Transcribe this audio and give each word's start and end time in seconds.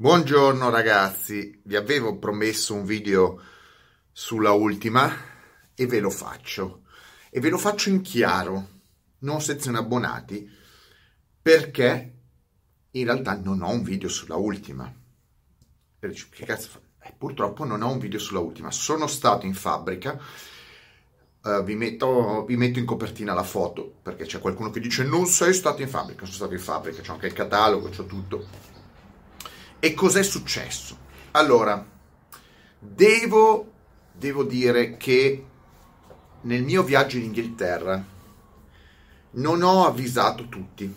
Buongiorno 0.00 0.70
ragazzi, 0.70 1.60
vi 1.64 1.74
avevo 1.74 2.18
promesso 2.18 2.72
un 2.72 2.84
video 2.84 3.42
sulla 4.12 4.52
ultima 4.52 5.12
e 5.74 5.86
ve 5.88 5.98
lo 5.98 6.08
faccio. 6.08 6.82
E 7.30 7.40
ve 7.40 7.48
lo 7.48 7.58
faccio 7.58 7.88
in 7.88 8.00
chiaro, 8.00 8.68
non 9.22 9.40
sezione 9.40 9.78
abbonati, 9.78 10.48
perché 11.42 12.14
in 12.92 13.04
realtà 13.06 13.40
non 13.42 13.60
ho 13.60 13.70
un 13.70 13.82
video 13.82 14.08
sulla 14.08 14.36
ultima. 14.36 14.88
Che 15.98 16.44
cazzo 16.44 16.68
fa? 16.68 16.80
Eh, 17.02 17.14
purtroppo 17.18 17.64
non 17.64 17.82
ho 17.82 17.90
un 17.90 17.98
video 17.98 18.20
sulla 18.20 18.38
ultima. 18.38 18.70
Sono 18.70 19.08
stato 19.08 19.46
in 19.46 19.54
fabbrica, 19.54 20.16
uh, 21.42 21.64
vi, 21.64 21.74
metto, 21.74 22.44
vi 22.44 22.56
metto 22.56 22.78
in 22.78 22.84
copertina 22.84 23.34
la 23.34 23.42
foto, 23.42 23.96
perché 24.00 24.26
c'è 24.26 24.38
qualcuno 24.38 24.70
che 24.70 24.78
dice 24.78 25.02
non 25.02 25.26
sei 25.26 25.52
stato 25.52 25.82
in 25.82 25.88
fabbrica. 25.88 26.20
Sono 26.20 26.36
stato 26.36 26.52
in 26.52 26.60
fabbrica, 26.60 27.02
c'ho 27.02 27.14
anche 27.14 27.26
il 27.26 27.32
catalogo, 27.32 27.88
c'ho 27.88 28.06
tutto 28.06 28.67
e 29.80 29.94
cos'è 29.94 30.22
successo? 30.22 30.96
Allora, 31.32 31.86
devo, 32.78 33.72
devo 34.12 34.42
dire 34.44 34.96
che 34.96 35.44
nel 36.42 36.62
mio 36.62 36.82
viaggio 36.82 37.16
in 37.16 37.24
Inghilterra 37.24 38.04
non 39.30 39.62
ho 39.62 39.86
avvisato 39.86 40.48
tutti 40.48 40.92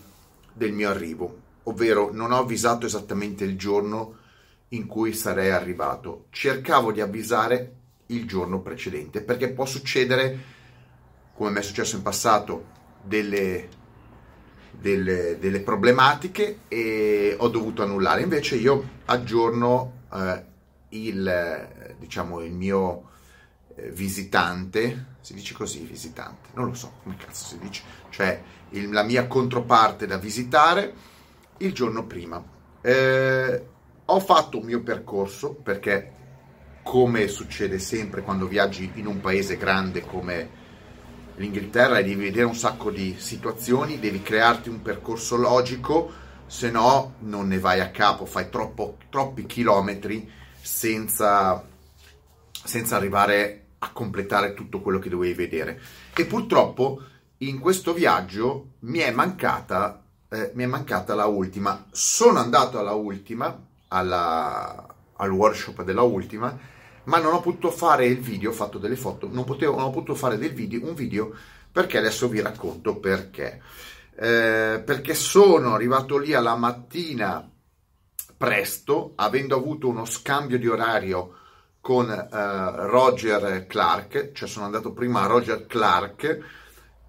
del 0.53 0.71
mio 0.71 0.89
arrivo, 0.89 1.39
ovvero 1.63 2.11
non 2.11 2.31
ho 2.31 2.39
avvisato 2.39 2.85
esattamente 2.85 3.43
il 3.43 3.57
giorno 3.57 4.17
in 4.69 4.87
cui 4.87 5.13
sarei 5.13 5.51
arrivato. 5.51 6.25
Cercavo 6.29 6.91
di 6.91 7.01
avvisare 7.01 7.75
il 8.07 8.25
giorno 8.25 8.61
precedente 8.61 9.21
perché 9.21 9.51
può 9.51 9.65
succedere, 9.65 10.39
come 11.33 11.51
mi 11.51 11.59
è 11.59 11.61
successo 11.61 11.95
in 11.95 12.01
passato, 12.01 12.65
delle 13.03 13.79
delle, 14.71 15.37
delle, 15.39 15.61
problematiche 15.61 16.61
e 16.67 17.35
ho 17.37 17.47
dovuto 17.49 17.83
annullare. 17.83 18.21
Invece 18.21 18.55
io 18.55 18.99
aggiorno 19.05 20.05
eh, 20.13 20.43
il, 20.89 21.95
diciamo, 21.97 22.41
il 22.41 22.53
mio 22.53 23.09
eh, 23.75 23.89
visitante, 23.89 25.05
si 25.21 25.33
dice 25.33 25.53
così 25.53 25.79
visitante, 25.83 26.49
non 26.53 26.67
lo 26.67 26.73
so 26.73 26.93
come 27.03 27.15
cazzo 27.17 27.45
si 27.45 27.59
dice, 27.59 27.83
cioè 28.09 28.41
il, 28.69 28.89
la 28.89 29.03
mia 29.03 29.27
controparte 29.27 30.05
da 30.05 30.17
visitare 30.17 30.93
il 31.57 31.73
giorno 31.73 32.05
prima. 32.05 32.43
Eh, 32.81 33.65
ho 34.05 34.19
fatto 34.19 34.59
un 34.59 34.65
mio 34.65 34.81
percorso 34.81 35.53
perché 35.53 36.19
come 36.83 37.27
succede 37.27 37.79
sempre 37.79 38.21
quando 38.21 38.47
viaggi 38.47 38.91
in 38.95 39.05
un 39.05 39.21
paese 39.21 39.55
grande 39.55 40.01
come 40.01 40.59
l'Inghilterra 41.41 41.97
e 41.97 42.03
devi 42.03 42.23
vedere 42.23 42.45
un 42.45 42.55
sacco 42.55 42.91
di 42.91 43.15
situazioni, 43.17 43.99
devi 43.99 44.21
crearti 44.21 44.69
un 44.69 44.81
percorso 44.81 45.35
logico, 45.35 46.11
se 46.45 46.69
no 46.69 47.15
non 47.19 47.47
ne 47.47 47.59
vai 47.59 47.79
a 47.79 47.89
capo, 47.89 48.25
fai 48.25 48.49
troppo, 48.49 48.97
troppi 49.09 49.45
chilometri 49.45 50.29
senza, 50.61 51.65
senza 52.63 52.95
arrivare 52.95 53.65
a 53.79 53.91
completare 53.91 54.53
tutto 54.53 54.79
quello 54.79 54.99
che 54.99 55.09
dovevi 55.09 55.33
vedere. 55.33 55.81
E 56.15 56.25
purtroppo 56.25 57.01
in 57.37 57.59
questo 57.59 57.93
viaggio 57.93 58.73
mi 58.79 58.99
è 58.99 59.11
mancata, 59.11 60.03
eh, 60.29 60.51
mi 60.53 60.63
è 60.63 60.67
mancata 60.67 61.15
la 61.15 61.25
ultima. 61.25 61.87
Sono 61.89 62.37
andato 62.37 62.77
alla 62.77 62.93
ultima, 62.93 63.59
alla, 63.87 64.95
al 65.15 65.31
workshop 65.31 65.83
della 65.83 66.03
ultima, 66.03 66.55
ma 67.05 67.19
non 67.19 67.33
ho 67.33 67.41
potuto 67.41 67.71
fare 67.71 68.05
il 68.05 68.19
video, 68.19 68.51
ho 68.51 68.53
fatto 68.53 68.77
delle 68.77 68.95
foto, 68.95 69.27
non, 69.31 69.43
potevo, 69.43 69.75
non 69.75 69.85
ho 69.85 69.89
potuto 69.89 70.15
fare 70.15 70.37
video, 70.37 70.87
un 70.87 70.93
video 70.93 71.33
perché 71.71 71.97
adesso 71.97 72.27
vi 72.27 72.41
racconto 72.41 72.97
perché. 72.97 73.61
Eh, 74.15 74.81
perché 74.85 75.13
sono 75.13 75.73
arrivato 75.73 76.17
lì 76.17 76.33
alla 76.33 76.55
mattina 76.55 77.49
presto, 78.37 79.13
avendo 79.15 79.55
avuto 79.55 79.87
uno 79.87 80.05
scambio 80.05 80.57
di 80.57 80.67
orario 80.67 81.37
con 81.79 82.09
eh, 82.09 82.27
Roger 82.31 83.65
Clark, 83.67 84.31
cioè 84.33 84.47
sono 84.47 84.65
andato 84.65 84.91
prima 84.91 85.21
a 85.21 85.27
Roger 85.27 85.65
Clark 85.65 86.39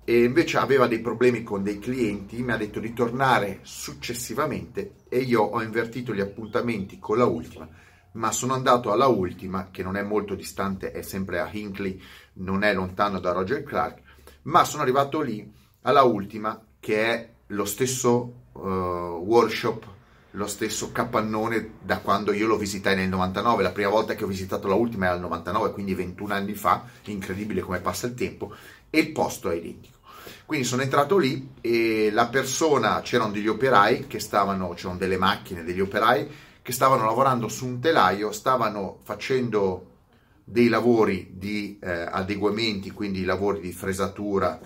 e 0.05 0.25
invece 0.25 0.59
aveva 0.59 0.87
dei 0.87 1.00
problemi 1.00 1.43
con 1.43 1.62
dei 1.62 1.78
clienti, 1.78 2.43
mi 2.43 2.53
ha 2.53 2.56
detto 2.56 2.81
di 2.81 2.93
tornare 2.93 3.61
successivamente 3.62 4.95
e 5.09 5.19
io 5.19 5.43
ho 5.43 5.62
invertito 5.62 6.15
gli 6.15 6.21
appuntamenti 6.21 6.99
con 6.99 7.19
la 7.19 7.27
ultima 7.27 7.69
ma 8.12 8.33
sono 8.33 8.55
andato 8.55 8.93
alla 8.93 9.06
ultima, 9.06 9.69
che 9.71 9.83
non 9.83 9.97
è 9.97 10.03
molto 10.03 10.34
distante, 10.34 10.93
è 10.93 11.03
sempre 11.03 11.41
a 11.41 11.49
Hinkley, 11.50 12.00
non 12.34 12.62
è 12.62 12.75
lontano 12.75 13.21
da 13.21 13.33
Roger 13.33 13.62
Clark, 13.62 14.00
ma 14.43 14.65
sono 14.65 14.83
arrivato 14.83 15.21
lì 15.21 15.50
alla 15.83 16.03
ultima, 16.03 16.61
che 16.78 17.05
è 17.05 17.28
lo 17.49 17.65
stesso 17.65 18.33
uh, 18.53 18.59
workshop, 18.59 19.87
lo 20.33 20.47
stesso 20.47 20.93
capannone 20.93 21.75
da 21.83 21.99
quando 21.99 22.33
io 22.33 22.47
lo 22.47 22.56
visitai 22.56 22.97
nel 22.97 23.09
99, 23.09 23.62
la 23.62 23.71
prima 23.71 23.91
volta 23.91 24.15
che 24.15 24.25
ho 24.25 24.28
visitato 24.28 24.67
la 24.69 24.75
ultima 24.75 25.06
era 25.06 25.15
nel 25.15 25.22
99, 25.22 25.72
quindi 25.72 25.95
21 25.95 26.34
anni 26.34 26.55
fa, 26.55 26.84
incredibile 27.05 27.61
come 27.61 27.81
passa 27.81 28.06
il 28.06 28.15
tempo, 28.15 28.55
e 28.89 28.99
il 28.99 29.12
posto 29.12 29.51
è 29.51 29.55
identico. 29.55 30.01
Quindi 30.45 30.67
sono 30.67 30.83
entrato 30.83 31.19
lì 31.19 31.51
e 31.61 32.11
la 32.12 32.28
persona, 32.28 33.01
c'erano 33.01 33.33
degli 33.33 33.49
operai 33.49 34.06
che 34.06 34.19
stavano, 34.19 34.71
c'erano 34.71 34.99
delle 34.99 35.17
macchine, 35.17 35.65
degli 35.65 35.81
operai 35.81 36.28
che 36.62 36.73
stavano 36.73 37.05
lavorando 37.05 37.49
su 37.49 37.67
un 37.67 37.81
telaio, 37.81 38.33
stavano 38.33 39.00
facendo 39.03 39.91
dei 40.45 40.69
lavori 40.69 41.33
di 41.33 41.78
eh, 41.81 41.91
adeguamenti, 41.91 42.91
quindi 42.91 43.25
lavori 43.25 43.61
di 43.61 43.73
fresatura 43.73 44.61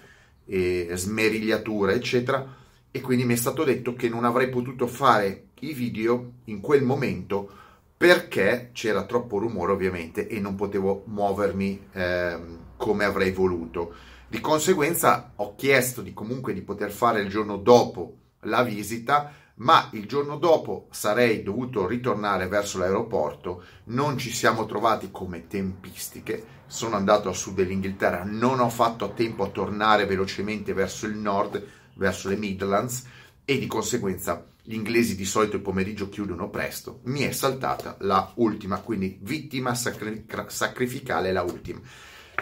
e 0.44 0.90
smerigliatura, 0.92 1.92
eccetera, 1.92 2.54
e 2.90 3.00
quindi 3.00 3.24
mi 3.24 3.34
è 3.34 3.36
stato 3.36 3.64
detto 3.64 3.94
che 3.94 4.08
non 4.08 4.24
avrei 4.24 4.48
potuto 4.48 4.86
fare 4.86 5.48
i 5.60 5.72
video 5.72 6.32
in 6.44 6.60
quel 6.60 6.82
momento 6.82 7.50
perché 7.96 8.70
c'era 8.72 9.04
troppo 9.04 9.38
rumore 9.38 9.72
ovviamente 9.72 10.28
e 10.28 10.38
non 10.38 10.54
potevo 10.54 11.04
muovermi 11.06 11.88
eh, 11.92 12.38
come 12.76 13.04
avrei 13.04 13.32
voluto. 13.32 13.94
Di 14.28 14.40
conseguenza 14.40 15.32
ho 15.36 15.54
chiesto 15.54 16.02
di 16.02 16.12
comunque 16.12 16.52
di 16.52 16.60
poter 16.60 16.90
fare 16.90 17.20
il 17.20 17.28
giorno 17.28 17.56
dopo 17.56 18.16
la 18.40 18.62
visita 18.62 19.32
ma 19.56 19.88
il 19.92 20.06
giorno 20.06 20.36
dopo 20.36 20.88
sarei 20.90 21.42
dovuto 21.42 21.86
ritornare 21.86 22.48
verso 22.48 22.78
l'aeroporto, 22.78 23.62
non 23.84 24.18
ci 24.18 24.30
siamo 24.30 24.66
trovati 24.66 25.10
come 25.10 25.46
tempistiche, 25.46 26.54
sono 26.66 26.96
andato 26.96 27.28
a 27.28 27.32
sud 27.32 27.54
dell'Inghilterra, 27.54 28.24
non 28.24 28.60
ho 28.60 28.68
fatto 28.68 29.12
tempo 29.14 29.44
a 29.44 29.50
tornare 29.50 30.04
velocemente 30.04 30.74
verso 30.74 31.06
il 31.06 31.16
nord, 31.16 31.64
verso 31.94 32.28
le 32.28 32.36
Midlands. 32.36 33.04
E 33.48 33.58
di 33.58 33.68
conseguenza 33.68 34.44
gli 34.60 34.74
inglesi 34.74 35.14
di 35.14 35.24
solito 35.24 35.54
il 35.54 35.62
pomeriggio 35.62 36.08
chiudono 36.08 36.50
presto, 36.50 36.98
mi 37.04 37.20
è 37.20 37.30
saltata 37.30 37.96
la 38.00 38.32
ultima, 38.36 38.80
quindi 38.80 39.18
vittima 39.22 39.72
sacri- 39.76 40.26
sacrificale 40.48 41.30
la 41.30 41.42
ultima. 41.42 41.80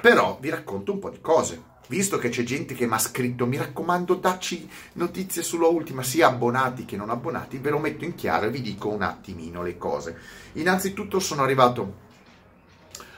Però 0.01 0.39
vi 0.41 0.49
racconto 0.49 0.93
un 0.93 0.99
po' 0.99 1.11
di 1.11 1.21
cose 1.21 1.73
visto 1.89 2.19
che 2.19 2.29
c'è 2.29 2.43
gente 2.43 2.75
che 2.75 2.87
mi 2.87 2.95
ha 2.95 2.99
scritto, 2.99 3.47
mi 3.47 3.57
raccomando, 3.57 4.15
dacci 4.15 4.69
notizie 4.95 5.43
sulla 5.43 5.67
ultima, 5.67 6.03
sia 6.03 6.29
abbonati 6.29 6.85
che 6.85 6.97
non 6.97 7.11
abbonati, 7.11 7.59
ve 7.59 7.71
lo 7.71 7.79
metto 7.79 8.05
in 8.05 8.15
chiaro 8.15 8.47
e 8.47 8.51
vi 8.51 8.63
dico 8.63 8.89
un 8.89 9.03
attimino 9.03 9.63
le 9.63 9.77
cose. 9.77 10.17
Innanzitutto 10.55 11.21
sono 11.21 11.43
arrivato 11.43 12.03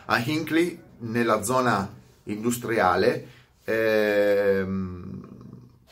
a 0.06 0.18
Hinkley, 0.18 0.84
nella 0.98 1.42
zona 1.42 1.92
industriale, 2.24 3.28
ehm, 3.64 5.28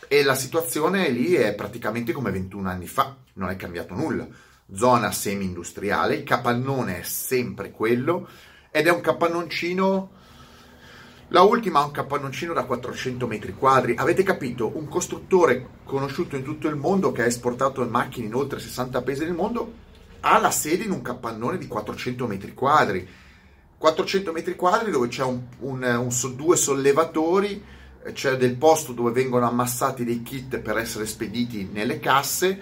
e 0.09 0.23
la 0.23 0.35
situazione 0.35 1.09
lì 1.11 1.35
è 1.35 1.55
praticamente 1.55 2.13
come 2.13 2.31
21 2.31 2.69
anni 2.69 2.87
fa, 2.87 3.17
non 3.35 3.51
è 3.51 3.57
cambiato 3.57 3.95
nulla. 3.95 4.27
Zona 4.73 5.13
semi-industriale, 5.13 6.17
il 6.17 6.25
capannone 6.25 7.01
è 7.01 7.03
sempre 7.03 7.71
quello, 7.71 8.29
ed 8.71 8.87
è 8.87 8.91
un 8.91 9.01
capannoncino 9.01 10.11
la 11.35 11.43
ultima 11.43 11.81
ha 11.81 11.85
un 11.85 11.91
cappannoncino 11.91 12.53
da 12.53 12.63
400 12.63 13.27
metri 13.27 13.55
quadri. 13.55 13.97
Avete 13.97 14.23
capito? 14.23 14.71
Un 14.77 14.87
costruttore 14.87 15.81
conosciuto 15.83 16.37
in 16.37 16.45
tutto 16.45 16.69
il 16.69 16.77
mondo 16.77 17.11
che 17.11 17.23
ha 17.23 17.27
esportato 17.27 17.85
macchine 17.89 18.29
in 18.29 18.37
oltre 18.37 18.61
60 18.61 19.03
paesi 19.03 19.25
del 19.25 19.35
mondo 19.35 19.83
ha 20.21 20.39
la 20.39 20.53
sede 20.53 20.85
in 20.85 20.93
un 20.93 21.03
capannone 21.03 21.59
di 21.59 21.67
400 21.67 22.29
metri 22.29 22.55
quadri. 22.55 23.07
400 23.77 24.31
metri 24.31 24.55
quadri 24.55 24.93
dove 24.93 25.09
c'è 25.09 25.25
un, 25.25 25.43
un, 25.59 25.83
un, 25.83 26.37
due 26.37 26.57
sollevatori, 26.57 27.65
c'è 28.13 28.37
del 28.37 28.55
posto 28.55 28.93
dove 28.93 29.11
vengono 29.11 29.49
ammassati 29.49 30.05
dei 30.05 30.23
kit 30.23 30.61
per 30.61 30.79
essere 30.79 31.05
spediti 31.05 31.69
nelle 31.73 31.99
casse 31.99 32.61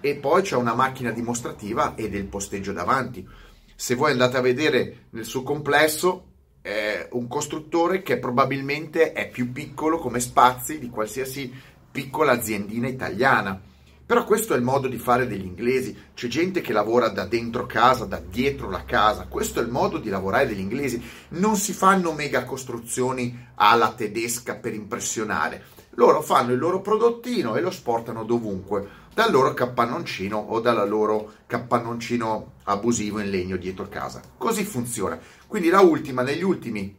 e 0.00 0.14
poi 0.14 0.42
c'è 0.42 0.54
una 0.54 0.74
macchina 0.74 1.10
dimostrativa 1.10 1.96
e 1.96 2.08
del 2.08 2.26
posteggio 2.26 2.72
davanti. 2.72 3.28
Se 3.74 3.96
voi 3.96 4.12
andate 4.12 4.36
a 4.36 4.42
vedere 4.42 5.06
nel 5.10 5.24
suo 5.24 5.42
complesso, 5.42 6.31
eh, 6.62 7.08
un 7.12 7.28
costruttore 7.28 8.02
che 8.02 8.18
probabilmente 8.18 9.12
è 9.12 9.28
più 9.28 9.52
piccolo 9.52 9.98
come 9.98 10.20
spazi 10.20 10.78
di 10.78 10.88
qualsiasi 10.88 11.52
piccola 11.90 12.32
aziendina 12.32 12.88
italiana. 12.88 13.60
Però 14.04 14.24
questo 14.24 14.52
è 14.52 14.56
il 14.56 14.62
modo 14.62 14.88
di 14.88 14.98
fare 14.98 15.26
degli 15.26 15.44
inglesi. 15.44 15.96
C'è 16.12 16.26
gente 16.28 16.60
che 16.60 16.72
lavora 16.72 17.08
da 17.08 17.24
dentro 17.24 17.66
casa, 17.66 18.04
da 18.04 18.20
dietro 18.20 18.68
la 18.68 18.84
casa. 18.84 19.26
Questo 19.26 19.58
è 19.58 19.62
il 19.62 19.70
modo 19.70 19.98
di 19.98 20.10
lavorare 20.10 20.46
degli 20.46 20.60
inglesi. 20.60 21.02
Non 21.30 21.56
si 21.56 21.72
fanno 21.72 22.12
mega 22.12 22.44
costruzioni 22.44 23.48
alla 23.54 23.92
tedesca 23.92 24.56
per 24.56 24.74
impressionare. 24.74 25.64
Loro 25.94 26.20
fanno 26.20 26.52
il 26.52 26.58
loro 26.58 26.80
prodottino 26.80 27.54
e 27.54 27.60
lo 27.60 27.70
sportano 27.70 28.24
dovunque. 28.24 29.00
dal 29.14 29.30
loro 29.30 29.52
cappannoncino 29.52 30.38
o 30.38 30.60
dal 30.60 30.88
loro 30.88 31.32
cappannoncino 31.46 32.52
abusivo 32.64 33.18
in 33.18 33.28
legno 33.28 33.56
dietro 33.56 33.88
casa. 33.88 34.22
Così 34.38 34.64
funziona. 34.64 35.18
Quindi 35.52 35.68
la 35.68 35.82
ultima, 35.82 36.22
negli 36.22 36.42
ultimi 36.42 36.96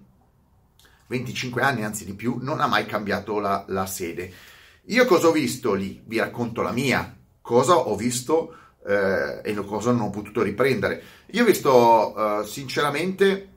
25 1.08 1.64
anni, 1.64 1.84
anzi 1.84 2.06
di 2.06 2.14
più, 2.14 2.38
non 2.40 2.62
ha 2.62 2.68
mai 2.68 2.86
cambiato 2.86 3.40
la, 3.40 3.66
la 3.70 3.88
sede. 3.88 4.32
Io 4.86 5.06
cosa 5.08 5.30
ho 5.30 5.32
visto 5.32 5.74
lì? 5.74 6.00
Vi 6.06 6.20
racconto 6.20 6.62
la 6.62 6.72
mia. 6.72 7.18
Cosa 7.42 7.76
ho 7.76 7.96
visto 7.96 8.56
eh, 8.86 9.42
e 9.44 9.56
cosa 9.66 9.90
non 9.90 10.02
ho 10.02 10.10
potuto 10.12 10.44
riprendere. 10.44 11.02
Io 11.32 11.42
ho 11.42 11.46
visto 11.48 12.42
eh, 12.42 12.46
sinceramente, 12.46 13.50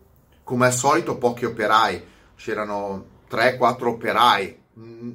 come 0.42 0.64
al 0.64 0.72
solito, 0.72 1.18
pochi 1.18 1.44
operai. 1.44 2.02
C'erano 2.34 3.06
3-4 3.30 3.86
operai, 3.88 4.58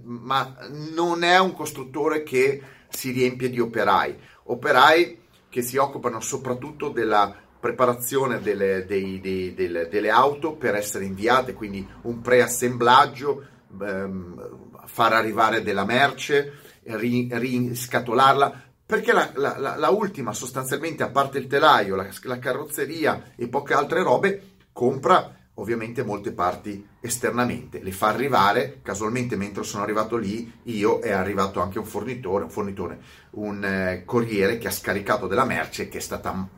ma 0.04 0.58
non 0.94 1.24
è 1.24 1.40
un 1.40 1.56
costruttore 1.56 2.22
che 2.22 2.62
si 2.88 3.10
riempie 3.10 3.50
di 3.50 3.60
operai. 3.60 4.16
Operai 4.44 5.22
che 5.50 5.64
si 5.64 5.78
occupano 5.78 6.20
soprattutto 6.20 6.90
della 6.90 7.50
preparazione 7.62 8.42
delle, 8.42 8.86
dei, 8.86 9.22
dei, 9.22 9.54
delle, 9.54 9.88
delle 9.88 10.10
auto 10.10 10.56
per 10.56 10.76
essere 10.76 11.06
inviate, 11.06 11.54
quindi 11.54 11.88
un 12.02 12.20
preassemblaggio, 12.20 13.46
ehm, 13.80 14.70
far 14.86 15.14
arrivare 15.14 15.62
della 15.62 15.86
merce, 15.86 16.54
riscatolarla, 16.84 18.64
perché 18.86 19.14
la, 19.14 19.32
la, 19.36 19.78
la, 19.78 19.90
ultima 19.90 20.34
sostanzialmente, 20.34 21.04
a 21.04 21.10
parte 21.10 21.38
il 21.38 21.48
telaio, 21.48 21.96
la, 21.96 22.08
la 22.24 22.40
carrozzeria 22.40 23.32
e 23.38 23.48
poche 23.48 23.74
altre 23.74 24.04
robe, 24.04 24.56
compra 24.74 25.34
ovviamente 25.56 26.04
molte 26.04 26.32
parti 26.32 26.86
esternamente, 27.00 27.82
le 27.82 27.92
fa 27.92 28.08
arrivare, 28.08 28.80
casualmente 28.82 29.36
mentre 29.36 29.64
sono 29.64 29.84
arrivato 29.84 30.18
lì 30.18 30.52
io 30.64 31.00
è 31.00 31.12
arrivato 31.12 31.62
anche 31.62 31.78
un 31.78 31.86
fornitore, 31.86 32.46
un, 32.46 32.50
fornitore, 32.50 33.00
un 33.32 33.64
eh, 33.64 34.04
corriere 34.06 34.58
che 34.58 34.68
ha 34.68 34.72
scaricato 34.72 35.28
della 35.28 35.46
merce 35.46 35.88
che 35.88 36.00
è 36.00 36.02
stata 36.02 36.32
um, 36.32 36.50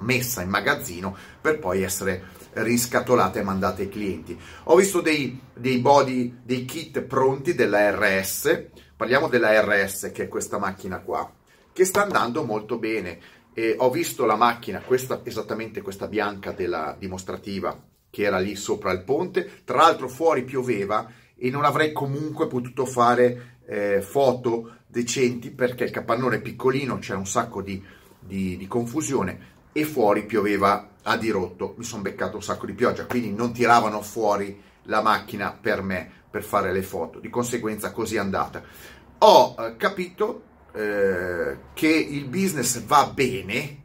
messa 0.00 0.42
in 0.42 0.48
magazzino 0.48 1.16
per 1.40 1.58
poi 1.58 1.82
essere 1.82 2.42
riscatolata 2.54 3.40
e 3.40 3.42
mandata 3.42 3.82
ai 3.82 3.88
clienti. 3.88 4.38
Ho 4.64 4.76
visto 4.76 5.00
dei, 5.00 5.40
dei 5.52 5.78
body, 5.78 6.40
dei 6.42 6.64
kit 6.64 7.00
pronti 7.02 7.54
della 7.54 7.90
RS, 7.90 8.68
parliamo 8.96 9.28
della 9.28 9.60
RS 9.60 10.10
che 10.12 10.24
è 10.24 10.28
questa 10.28 10.58
macchina 10.58 11.00
qua, 11.00 11.30
che 11.72 11.84
sta 11.84 12.02
andando 12.02 12.44
molto 12.44 12.78
bene. 12.78 13.18
E 13.56 13.76
ho 13.78 13.88
visto 13.88 14.24
la 14.24 14.34
macchina, 14.34 14.80
questa, 14.80 15.20
esattamente 15.22 15.80
questa 15.80 16.08
bianca 16.08 16.50
della 16.50 16.96
dimostrativa, 16.98 17.80
che 18.10 18.22
era 18.22 18.38
lì 18.38 18.56
sopra 18.56 18.90
il 18.90 19.04
ponte, 19.04 19.62
tra 19.64 19.76
l'altro 19.76 20.08
fuori 20.08 20.42
pioveva 20.42 21.08
e 21.36 21.50
non 21.50 21.64
avrei 21.64 21.92
comunque 21.92 22.48
potuto 22.48 22.84
fare 22.84 23.58
eh, 23.66 24.02
foto 24.02 24.78
decenti 24.86 25.50
perché 25.50 25.84
il 25.84 25.90
capannone 25.90 26.36
è 26.36 26.40
piccolino, 26.40 26.98
c'era 26.98 27.18
un 27.18 27.26
sacco 27.26 27.62
di, 27.62 27.82
di, 28.18 28.56
di 28.56 28.66
confusione 28.66 29.52
e 29.76 29.84
fuori 29.84 30.24
pioveva 30.24 30.90
a 31.02 31.16
dirotto, 31.16 31.74
mi 31.76 31.82
sono 31.82 32.02
beccato 32.02 32.36
un 32.36 32.42
sacco 32.44 32.64
di 32.64 32.74
pioggia, 32.74 33.06
quindi 33.06 33.32
non 33.32 33.52
tiravano 33.52 34.00
fuori 34.02 34.62
la 34.84 35.02
macchina 35.02 35.50
per 35.52 35.82
me 35.82 36.08
per 36.30 36.44
fare 36.44 36.72
le 36.72 36.82
foto, 36.82 37.18
di 37.18 37.28
conseguenza 37.28 37.90
così 37.90 38.14
è 38.14 38.20
andata. 38.20 38.62
Ho 39.18 39.56
eh, 39.58 39.76
capito 39.76 40.42
eh, 40.72 41.58
che 41.72 41.88
il 41.88 42.26
business 42.26 42.80
va 42.84 43.10
bene, 43.12 43.82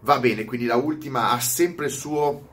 va 0.00 0.20
bene, 0.20 0.44
quindi 0.44 0.66
la 0.66 0.76
ultima 0.76 1.32
ha 1.32 1.40
sempre 1.40 1.86
il 1.86 1.92
suo, 1.92 2.48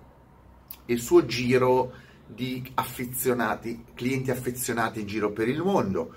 il 0.85 0.99
suo 0.99 1.23
giro 1.25 1.93
di 2.25 2.67
affezionati, 2.73 3.85
clienti 3.93 4.31
affezionati 4.31 5.01
in 5.01 5.05
giro 5.05 5.31
per 5.31 5.47
il 5.47 5.61
mondo. 5.61 6.15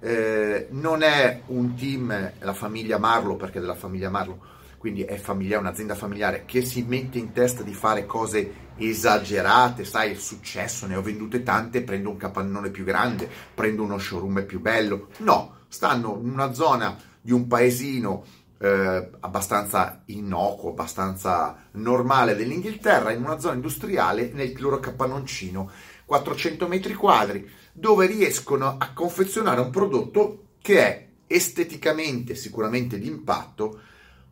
Eh, 0.00 0.68
non 0.70 1.02
è 1.02 1.42
un 1.48 1.74
team, 1.74 2.32
la 2.38 2.54
famiglia 2.54 2.96
Marlo, 2.96 3.36
perché 3.36 3.60
della 3.60 3.74
famiglia 3.74 4.08
Marlo 4.08 4.54
quindi 4.78 5.02
è 5.02 5.16
familiare, 5.16 5.60
un'azienda 5.60 5.94
familiare 5.94 6.44
che 6.44 6.64
si 6.64 6.82
mette 6.82 7.18
in 7.18 7.32
testa 7.32 7.62
di 7.62 7.74
fare 7.74 8.06
cose 8.06 8.64
esagerate, 8.76 9.84
sai, 9.84 10.10
il 10.10 10.18
successo, 10.18 10.86
ne 10.86 10.96
ho 10.96 11.02
vendute 11.02 11.42
tante, 11.42 11.82
prendo 11.82 12.10
un 12.10 12.16
capannone 12.16 12.70
più 12.70 12.84
grande, 12.84 13.28
prendo 13.54 13.82
uno 13.82 13.98
showroom 13.98 14.44
più 14.44 14.60
bello. 14.60 15.08
No, 15.18 15.56
stanno 15.68 16.18
in 16.22 16.30
una 16.30 16.52
zona 16.52 16.96
di 17.20 17.32
un 17.32 17.46
paesino 17.46 18.24
eh, 18.58 19.10
abbastanza 19.20 20.02
innocuo, 20.06 20.70
abbastanza 20.70 21.68
normale 21.72 22.34
dell'Inghilterra, 22.34 23.12
in 23.12 23.22
una 23.22 23.38
zona 23.38 23.54
industriale 23.54 24.30
nel 24.32 24.54
loro 24.58 24.78
capannoncino, 24.78 25.70
400 26.04 26.68
metri 26.68 26.94
quadri, 26.94 27.48
dove 27.72 28.06
riescono 28.06 28.76
a 28.78 28.92
confezionare 28.92 29.60
un 29.60 29.70
prodotto 29.70 30.44
che 30.62 30.80
è 30.80 31.08
esteticamente 31.26 32.34
sicuramente 32.34 32.98
d'impatto, 32.98 33.80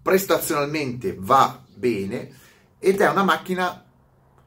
prestazionalmente 0.04 1.16
va 1.18 1.64
bene 1.74 2.30
ed 2.78 3.00
è 3.00 3.08
una 3.08 3.22
macchina 3.22 3.82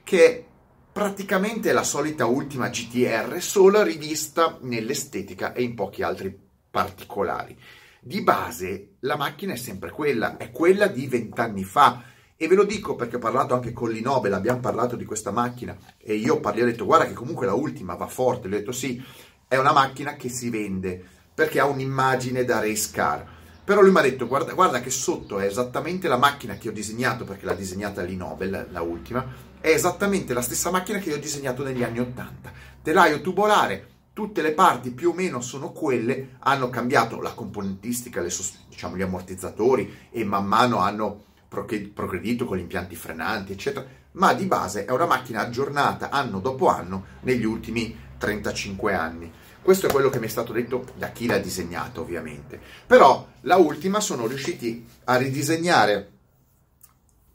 che 0.04 0.46
praticamente 0.92 1.72
è 1.72 1.74
la 1.74 1.84
solita 1.84 2.28
ultima 2.28 2.70
GTR, 2.70 3.42
solo 3.42 3.82
rivista 3.82 4.60
nell'estetica 4.62 5.54
e 5.54 5.64
in 5.64 5.74
pochi 5.74 6.04
altri 6.04 6.38
particolari. 6.70 7.58
Di 8.00 8.22
base 8.22 8.98
la 9.00 9.18
macchina 9.18 9.54
è 9.54 9.56
sempre 9.56 9.90
quella, 9.90 10.38
è 10.38 10.52
quella 10.52 10.86
di 10.86 11.08
vent'anni 11.08 11.64
fa. 11.64 12.04
E 12.36 12.48
ve 12.48 12.54
lo 12.54 12.64
dico 12.64 12.96
perché 12.96 13.16
ho 13.16 13.20
parlato 13.20 13.56
anche 13.56 13.74
con 13.74 13.90
l'Inobel, 13.90 14.34
abbiamo 14.34 14.60
parlato 14.60 14.96
di 14.96 15.06
questa 15.06 15.32
macchina 15.32 15.76
e 15.98 16.14
io 16.14 16.40
parli, 16.40 16.62
ho 16.62 16.66
detto 16.66 16.86
guarda 16.86 17.08
che 17.08 17.14
comunque 17.14 17.48
la 17.48 17.56
ultima 17.56 17.96
va 17.96 18.06
forte, 18.06 18.48
gli 18.48 18.54
ho 18.54 18.58
detto 18.58 18.72
sì, 18.72 19.04
è 19.48 19.58
una 19.58 19.74
macchina 19.74 20.16
che 20.16 20.30
si 20.30 20.52
vende 20.52 21.04
perché 21.34 21.60
ha 21.60 21.66
un'immagine 21.66 22.46
da 22.46 22.60
race 22.60 22.90
car 22.92 23.37
però 23.68 23.82
lui 23.82 23.92
mi 23.92 23.98
ha 23.98 24.02
detto, 24.04 24.28
guarda, 24.28 24.54
guarda, 24.54 24.80
che 24.80 24.90
sotto 24.90 25.40
è 25.40 25.46
esattamente 25.46 26.08
la 26.08 26.16
macchina 26.16 26.56
che 26.56 26.70
ho 26.70 26.72
disegnato, 26.72 27.26
perché 27.26 27.44
l'ha 27.44 27.54
disegnata 27.54 28.02
l'Inobel, 28.02 28.70
la 28.72 28.82
ultima, 28.82 29.26
è 29.60 29.68
esattamente 29.68 30.34
la 30.34 30.42
stessa 30.42 30.72
macchina 30.72 31.00
che 31.00 31.10
io 31.10 31.18
ho 31.18 31.20
disegnato 31.20 31.66
negli 31.66 31.84
anni 31.84 32.00
80. 32.00 32.50
Telaio 32.82 33.20
tubolare, 33.20 33.88
tutte 34.14 34.42
le 34.42 34.54
parti 34.54 34.92
più 34.92 35.10
o 35.10 35.14
meno 35.14 35.42
sono 35.42 35.74
quelle, 35.74 36.38
hanno 36.40 36.70
cambiato 36.70 37.20
la 37.20 37.34
componentistica, 37.34 38.22
le, 38.22 38.32
diciamo, 38.70 38.96
gli 38.96 39.02
ammortizzatori 39.02 40.08
e 40.12 40.24
man 40.24 40.46
mano 40.46 40.78
hanno 40.78 41.26
progredito 41.50 42.46
con 42.46 42.56
gli 42.56 42.62
impianti 42.62 42.96
frenanti, 42.96 43.52
eccetera, 43.52 43.86
ma 44.14 44.34
di 44.34 44.46
base 44.46 44.86
è 44.86 44.92
una 44.92 45.08
macchina 45.08 45.42
aggiornata 45.42 46.10
anno 46.10 46.40
dopo 46.40 46.70
anno 46.70 47.04
negli 47.24 47.44
ultimi 47.44 47.94
35 48.18 48.94
anni. 48.94 49.30
Questo 49.68 49.88
è 49.88 49.92
quello 49.92 50.10
che 50.10 50.22
mi 50.22 50.28
è 50.28 50.30
stato 50.30 50.54
detto 50.54 50.86
da 50.96 51.10
chi 51.10 51.26
l'ha 51.26 51.40
disegnato, 51.40 52.00
ovviamente. 52.00 52.58
Però 52.88 53.28
la 53.42 53.58
ultima 53.58 54.00
sono 54.00 54.26
riusciti 54.26 54.88
a 55.04 55.18
ridisegnare 55.18 56.10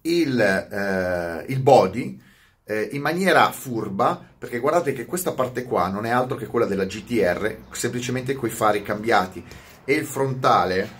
il, 0.00 0.40
eh, 0.40 1.45
il 1.52 1.61
body 1.61 2.18
eh, 2.64 2.88
in 2.92 3.02
maniera 3.02 3.52
furba, 3.52 4.18
perché 4.38 4.61
guardate 4.61 4.95
che 4.95 5.04
questa 5.04 5.33
parte 5.33 5.64
qua 5.64 5.88
non 5.88 6.07
è 6.07 6.09
altro 6.09 6.38
che 6.38 6.47
quella 6.47 6.64
della 6.64 6.87
GTR, 6.87 7.64
semplicemente 7.73 8.33
coi 8.33 8.49
fari 8.49 8.80
cambiati 8.80 9.45
e 9.85 9.92
il 9.92 10.07
frontale 10.07 10.90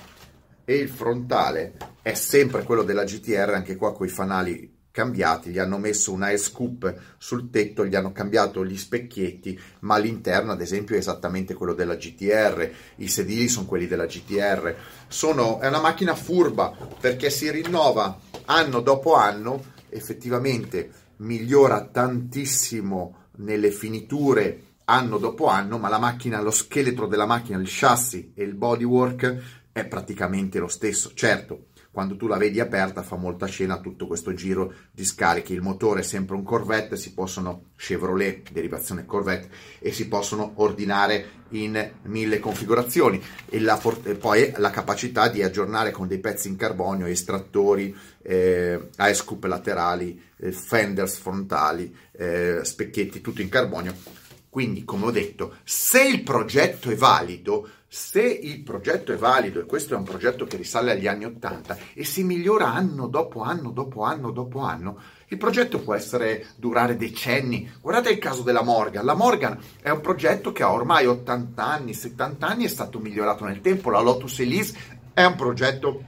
e 0.67 0.75
il 0.75 0.91
frontale 0.91 1.79
è 2.03 2.13
sempre 2.13 2.63
quello 2.63 2.83
della 2.83 3.05
GTR, 3.05 3.55
anche 3.55 3.77
qua 3.77 3.95
con 3.95 4.07
i 4.07 4.11
fanali 4.11 4.72
cambiati, 4.93 5.51
gli 5.51 5.59
hanno 5.59 5.79
messo 5.79 6.13
un 6.13 6.23
air 6.23 6.39
scoop 6.39 6.95
sul 7.19 7.51
tetto, 7.51 7.85
gli 7.85 7.97
hanno 7.97 8.13
cambiato 8.13 8.65
gli 8.65 8.77
specchietti, 8.77 9.59
ma 9.81 9.97
l'interno 9.97 10.53
ad 10.53 10.61
esempio 10.61 10.95
è 10.95 10.99
esattamente 10.99 11.55
quello 11.55 11.73
della 11.73 11.97
GTR, 11.97 12.71
i 12.97 13.09
sedili 13.09 13.49
sono 13.49 13.67
quelli 13.67 13.89
della 13.89 14.07
GTR, 14.07 14.77
sono, 15.09 15.59
è 15.59 15.67
una 15.67 15.81
macchina 15.81 16.15
furba 16.15 16.77
perché 17.01 17.31
si 17.31 17.51
rinnova 17.51 18.21
anno 18.45 18.81
dopo 18.81 19.15
anno, 19.15 19.65
effettivamente 19.89 20.91
migliora 21.17 21.85
tantissimo 21.85 23.17
nelle 23.37 23.71
finiture 23.71 24.71
anno 24.85 25.17
dopo 25.19 25.47
anno, 25.47 25.79
ma 25.79 25.89
la 25.89 25.99
macchina, 25.99 26.41
lo 26.41 26.51
scheletro 26.51 27.07
della 27.07 27.27
macchina, 27.27 27.59
il 27.59 27.69
chassis 27.69 28.33
e 28.35 28.43
il 28.43 28.55
bodywork 28.55 29.43
è 29.73 29.87
praticamente 29.87 30.59
lo 30.59 30.69
stesso. 30.69 31.13
Certo, 31.15 31.69
quando 31.93 32.17
tu 32.17 32.27
la 32.27 32.39
vedi 32.39 32.59
aperta 32.59 33.03
fa 33.03 33.17
molta 33.17 33.47
scena 33.47 33.79
tutto 33.79 34.07
questo 34.07 34.33
giro 34.33 34.73
di 34.91 35.05
scarichi. 35.05 35.53
Il 35.53 35.61
motore 35.61 36.01
è 36.01 36.03
sempre 36.03 36.35
un 36.35 36.43
Corvette, 36.43 36.97
si 36.97 37.13
possono 37.13 37.67
Chevrolet, 37.77 38.51
derivazione 38.51 39.05
Corvette, 39.05 39.51
e 39.79 39.93
si 39.93 40.09
possono 40.09 40.53
ordinare 40.57 41.41
in 41.51 41.91
mille 42.05 42.41
configurazioni. 42.41 43.23
E, 43.47 43.61
la, 43.61 43.81
e 44.05 44.15
poi 44.15 44.55
la 44.57 44.71
capacità 44.71 45.29
di 45.29 45.43
aggiornare 45.43 45.91
con 45.91 46.09
dei 46.09 46.19
pezzi 46.19 46.49
in 46.49 46.57
carbonio, 46.57 47.05
estrattori, 47.05 47.95
eh, 48.23 48.89
ice 48.99 49.15
scoop 49.15 49.45
laterali, 49.45 50.19
eh, 50.39 50.51
fenders 50.51 51.19
frontali, 51.19 51.95
eh, 52.13 52.61
specchietti, 52.63 53.21
tutto 53.21 53.43
in 53.43 53.51
carbonio 53.51 54.21
Quindi, 54.53 54.85
come 54.85 55.07
ho 55.07 55.11
detto, 55.11 55.55
se 55.65 56.03
il 56.03 56.23
progetto 56.23 56.91
è 56.91 56.95
valido, 56.95 57.67
se 57.89 58.21
il 58.21 58.61
progetto 58.63 59.11
è 59.11 59.17
valido, 59.17 59.61
e 59.61 59.65
questo 59.65 59.95
è 59.95 59.97
un 59.97 60.03
progetto 60.03 60.45
che 60.45 60.59
risale 60.59 60.91
agli 60.91 61.07
anni 61.07 61.25
80 61.25 61.79
e 61.95 62.05
si 62.05 62.23
migliora 62.23 62.71
anno 62.71 63.07
dopo 63.07 63.41
anno 63.41 63.71
dopo 63.71 64.03
anno 64.03 64.31
dopo 64.31 64.59
anno, 64.59 64.99
il 65.29 65.39
progetto 65.39 65.79
può 65.81 65.95
essere 65.95 66.49
durare 66.57 66.99
decenni. 66.99 67.73
Guardate 67.81 68.11
il 68.11 68.19
caso 68.19 68.43
della 68.43 68.63
Morgan. 68.63 69.07
La 69.07 69.15
Morgan 69.15 69.59
è 69.81 69.89
un 69.89 70.03
progetto 70.03 70.53
che 70.53 70.63
ha 70.63 70.71
ormai 70.71 71.07
80 71.07 71.65
anni, 71.65 71.95
70 71.95 72.47
anni, 72.47 72.65
è 72.65 72.69
stato 72.69 72.99
migliorato 72.99 73.47
nel 73.47 73.63
tempo. 73.63 73.89
La 73.89 74.01
Lotus 74.01 74.39
Elise 74.41 74.77
è 75.15 75.25
un 75.25 75.35
progetto 75.35 76.03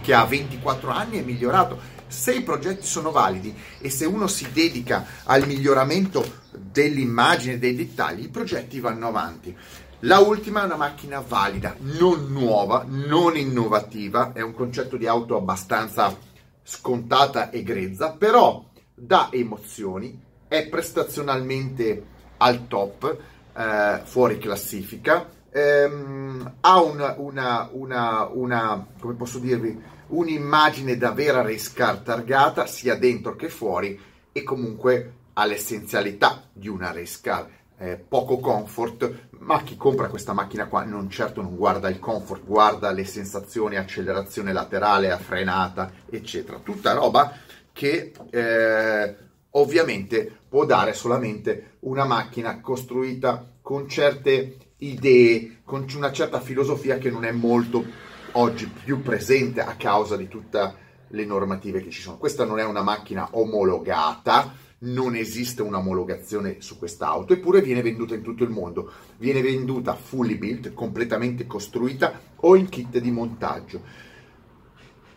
che 0.00 0.14
ha 0.14 0.24
24 0.24 0.88
anni 0.88 1.18
e 1.18 1.22
migliorato. 1.22 1.99
Se 2.10 2.34
i 2.34 2.42
progetti 2.42 2.84
sono 2.84 3.12
validi 3.12 3.56
e 3.78 3.88
se 3.88 4.04
uno 4.04 4.26
si 4.26 4.50
dedica 4.52 5.06
al 5.24 5.46
miglioramento 5.46 6.40
dell'immagine, 6.50 7.60
dei 7.60 7.76
dettagli, 7.76 8.24
i 8.24 8.28
progetti 8.28 8.80
vanno 8.80 9.06
avanti. 9.06 9.56
La 10.00 10.18
ultima 10.18 10.62
è 10.62 10.64
una 10.64 10.74
macchina 10.76 11.20
valida, 11.20 11.76
non 11.78 12.32
nuova, 12.32 12.84
non 12.88 13.36
innovativa, 13.36 14.32
è 14.32 14.40
un 14.40 14.54
concetto 14.54 14.96
di 14.96 15.06
auto 15.06 15.36
abbastanza 15.36 16.16
scontata 16.64 17.50
e 17.50 17.62
grezza, 17.62 18.12
però 18.12 18.64
dà 18.92 19.28
emozioni, 19.30 20.20
è 20.48 20.66
prestazionalmente 20.66 22.04
al 22.38 22.66
top, 22.66 23.16
eh, 23.54 24.00
fuori 24.02 24.38
classifica, 24.38 25.28
ehm, 25.48 26.54
ha 26.60 26.80
una, 26.80 27.14
una, 27.18 27.68
una, 27.70 28.28
una, 28.32 28.86
come 28.98 29.14
posso 29.14 29.38
dirvi, 29.38 29.98
un'immagine 30.10 30.96
da 30.96 31.12
vera 31.12 31.42
race 31.42 31.70
car 31.74 31.98
targata 31.98 32.66
sia 32.66 32.94
dentro 32.96 33.36
che 33.36 33.48
fuori 33.48 33.98
e 34.32 34.42
comunque 34.42 35.14
ha 35.34 35.44
l'essenzialità 35.44 36.48
di 36.52 36.68
una 36.68 36.92
race 36.92 37.18
car. 37.22 37.48
Eh, 37.78 37.96
poco 37.96 38.38
comfort, 38.40 39.28
ma 39.38 39.62
chi 39.62 39.76
compra 39.76 40.08
questa 40.08 40.34
macchina 40.34 40.66
qua 40.66 40.84
non 40.84 41.08
certo 41.08 41.40
non 41.40 41.56
guarda 41.56 41.88
il 41.88 41.98
comfort, 41.98 42.44
guarda 42.44 42.90
le 42.90 43.06
sensazioni, 43.06 43.76
accelerazione 43.76 44.52
laterale, 44.52 45.10
a 45.10 45.16
frenata, 45.16 45.90
eccetera. 46.10 46.58
Tutta 46.58 46.92
roba 46.92 47.32
che 47.72 48.12
eh, 48.28 49.16
ovviamente 49.50 50.30
può 50.46 50.66
dare 50.66 50.92
solamente 50.92 51.76
una 51.80 52.04
macchina 52.04 52.60
costruita 52.60 53.48
con 53.62 53.88
certe 53.88 54.56
idee, 54.78 55.60
con 55.64 55.86
una 55.94 56.12
certa 56.12 56.40
filosofia 56.40 56.98
che 56.98 57.10
non 57.10 57.24
è 57.24 57.30
molto 57.30 58.08
oggi 58.32 58.66
più 58.68 59.02
presente 59.02 59.60
a 59.60 59.76
causa 59.76 60.16
di 60.16 60.28
tutte 60.28 60.88
le 61.08 61.24
normative 61.24 61.82
che 61.82 61.90
ci 61.90 62.00
sono. 62.00 62.18
Questa 62.18 62.44
non 62.44 62.58
è 62.58 62.64
una 62.64 62.82
macchina 62.82 63.28
omologata, 63.32 64.54
non 64.80 65.14
esiste 65.14 65.62
un'omologazione 65.62 66.60
su 66.60 66.78
quest'auto, 66.78 67.32
eppure 67.32 67.60
viene 67.60 67.82
venduta 67.82 68.14
in 68.14 68.22
tutto 68.22 68.44
il 68.44 68.50
mondo. 68.50 68.92
Viene 69.18 69.42
venduta 69.42 69.94
fully 69.94 70.36
built, 70.36 70.72
completamente 70.72 71.46
costruita 71.46 72.18
o 72.36 72.56
in 72.56 72.68
kit 72.68 72.98
di 72.98 73.10
montaggio. 73.10 73.82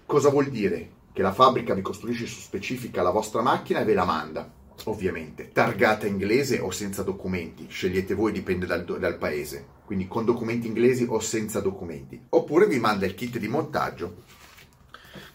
Cosa 0.05 0.29
vuol 0.29 0.47
dire? 0.47 0.89
Che 1.13 1.21
la 1.21 1.31
fabbrica 1.31 1.73
vi 1.73 1.81
costruisce 1.81 2.25
su 2.25 2.39
specifica 2.39 3.03
la 3.03 3.11
vostra 3.11 3.41
macchina 3.41 3.81
e 3.81 3.85
ve 3.85 3.93
la 3.93 4.05
manda, 4.05 4.51
ovviamente, 4.85 5.51
targata 5.51 6.07
inglese 6.07 6.59
o 6.59 6.71
senza 6.71 7.03
documenti, 7.03 7.67
scegliete 7.69 8.13
voi, 8.13 8.31
dipende 8.31 8.65
dal, 8.65 8.83
dal 8.83 9.17
paese 9.17 9.73
quindi 9.85 10.07
con 10.07 10.25
documenti 10.25 10.67
inglesi 10.67 11.05
o 11.07 11.19
senza 11.19 11.59
documenti, 11.59 12.19
oppure 12.29 12.67
vi 12.67 12.79
manda 12.79 13.05
il 13.05 13.15
kit 13.15 13.37
di 13.37 13.47
montaggio 13.47 14.23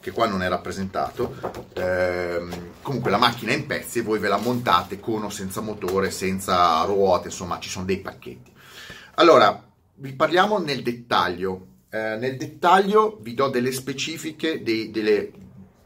che 0.00 0.10
qua 0.10 0.26
non 0.26 0.42
è 0.42 0.48
rappresentato. 0.48 1.34
Ehm, 1.74 2.72
comunque 2.82 3.10
la 3.10 3.18
macchina 3.18 3.52
è 3.52 3.56
in 3.56 3.66
pezzi 3.66 3.98
e 3.98 4.02
voi 4.02 4.18
ve 4.18 4.28
la 4.28 4.38
montate 4.38 5.00
con 5.00 5.22
o 5.24 5.30
senza 5.30 5.60
motore, 5.60 6.10
senza 6.10 6.82
ruote, 6.84 7.28
insomma 7.28 7.58
ci 7.58 7.68
sono 7.68 7.84
dei 7.84 8.00
pacchetti. 8.00 8.52
Allora, 9.14 9.64
vi 9.94 10.12
parliamo 10.14 10.58
nel 10.58 10.82
dettaglio. 10.82 11.66
Eh, 11.90 12.16
nel 12.16 12.36
dettaglio 12.36 13.18
vi 13.22 13.34
do 13.34 13.48
delle 13.48 13.72
specifiche, 13.72 14.62
dei, 14.62 14.90
delle, 14.90 15.30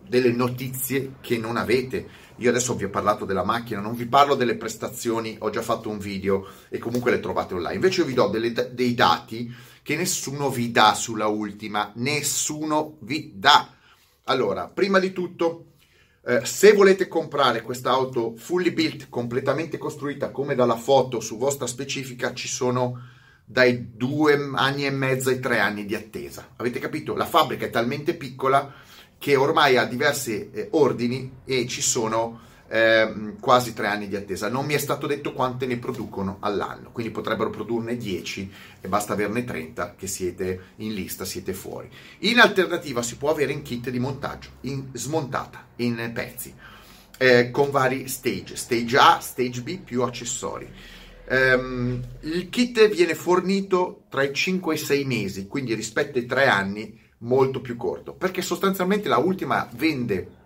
delle 0.07 0.33
notizie 0.33 1.15
che 1.21 1.39
non 1.39 1.57
avete 1.57 2.07
io 2.37 2.51
adesso 2.51 2.75
vi 2.75 2.85
ho 2.85 2.91
parlato 2.91 3.25
della 3.25 3.45
macchina, 3.45 3.81
non 3.81 3.95
vi 3.95 4.07
parlo 4.07 4.35
delle 4.35 4.57
prestazioni, 4.57 5.37
ho 5.39 5.51
già 5.51 5.63
fatto 5.63 5.89
un 5.89 5.99
video 5.99 6.47
e 6.69 6.79
comunque 6.79 7.11
le 7.11 7.21
trovate 7.21 7.55
online. 7.55 7.75
Invece 7.75 8.01
io 8.01 8.07
vi 8.07 8.15
do 8.15 8.29
delle, 8.29 8.53
dei 8.73 8.95
dati 8.95 9.53
che 9.83 9.97
nessuno 9.97 10.51
vi 10.51 10.71
dà 10.71 10.95
sulla 10.95 11.27
ultima, 11.27 11.93
nessuno 11.97 12.97
vi 13.01 13.33
dà. 13.35 13.69
Allora, 14.25 14.69
prima 14.69 14.99
di 14.99 15.13
tutto, 15.13 15.67
eh, 16.25 16.45
se 16.45 16.73
volete 16.73 17.09
comprare 17.09 17.63
questa 17.63 17.91
auto 17.91 18.35
fully 18.37 18.71
built, 18.71 19.09
completamente 19.09 19.79
costruita 19.79 20.31
come 20.31 20.55
dalla 20.55 20.77
foto 20.77 21.21
su 21.21 21.37
vostra 21.37 21.67
specifica, 21.67 22.33
ci 22.33 22.49
sono 22.49 23.11
dai 23.45 23.97
due 23.97 24.51
anni 24.55 24.87
e 24.87 24.91
mezzo 24.91 25.29
ai 25.29 25.41
tre 25.41 25.59
anni 25.59 25.85
di 25.85 25.95
attesa. 25.95 26.51
Avete 26.57 26.79
capito? 26.79 27.15
La 27.15 27.27
fabbrica 27.27 27.67
è 27.67 27.71
talmente 27.71 28.15
piccola 28.15 28.73
che 29.23 29.37
ormai 29.37 29.77
ha 29.77 29.85
diversi 29.85 30.51
eh, 30.51 30.67
ordini 30.73 31.31
e 31.45 31.69
ci 31.69 31.81
sono 31.81 32.41
eh, 32.67 33.37
quasi 33.39 33.73
tre 33.73 33.87
anni 33.87 34.09
di 34.09 34.17
attesa. 34.17 34.49
Non 34.49 34.67
mi 34.67 34.75
è 34.75 34.79
stato 34.79 35.07
detto 35.07 35.33
quante 35.33 35.65
ne 35.65 35.77
producono 35.77 36.39
all'anno, 36.41 36.91
quindi 36.91 37.13
potrebbero 37.13 37.49
produrne 37.49 37.97
10 37.97 38.53
e 38.81 38.89
basta 38.89 39.13
averne 39.13 39.45
30 39.45 39.95
che 39.97 40.09
siete 40.09 40.73
in 40.79 40.93
lista, 40.93 41.25
siete 41.25 41.53
fuori. 41.53 41.89
In 42.21 42.41
alternativa 42.41 43.01
si 43.01 43.17
può 43.17 43.31
avere 43.31 43.53
in 43.53 43.63
kit 43.63 43.91
di 43.91 44.01
montaggio, 44.01 44.49
in, 44.63 44.89
smontata, 44.95 45.69
in 45.77 46.11
pezzi, 46.13 46.53
eh, 47.17 47.53
con 47.53 47.71
vari 47.71 48.09
stage, 48.09 48.57
stage 48.57 48.99
A, 48.99 49.21
stage 49.21 49.63
B 49.63 49.79
più 49.79 50.03
accessori. 50.03 50.69
Um, 51.29 52.03
il 52.23 52.49
kit 52.49 52.89
viene 52.89 53.15
fornito 53.15 54.03
tra 54.09 54.25
i 54.25 54.35
5 54.35 54.75
e 54.75 54.77
i 54.77 54.81
6 54.81 55.05
mesi, 55.05 55.47
quindi 55.47 55.75
rispetto 55.75 56.19
ai 56.19 56.27
3 56.27 56.47
anni 56.49 57.02
molto 57.23 57.61
più 57.61 57.77
corto, 57.77 58.13
perché 58.13 58.43
sostanzialmente 58.43 59.09
la 59.09 59.19
ultima 59.19 59.69
vende 59.75 60.41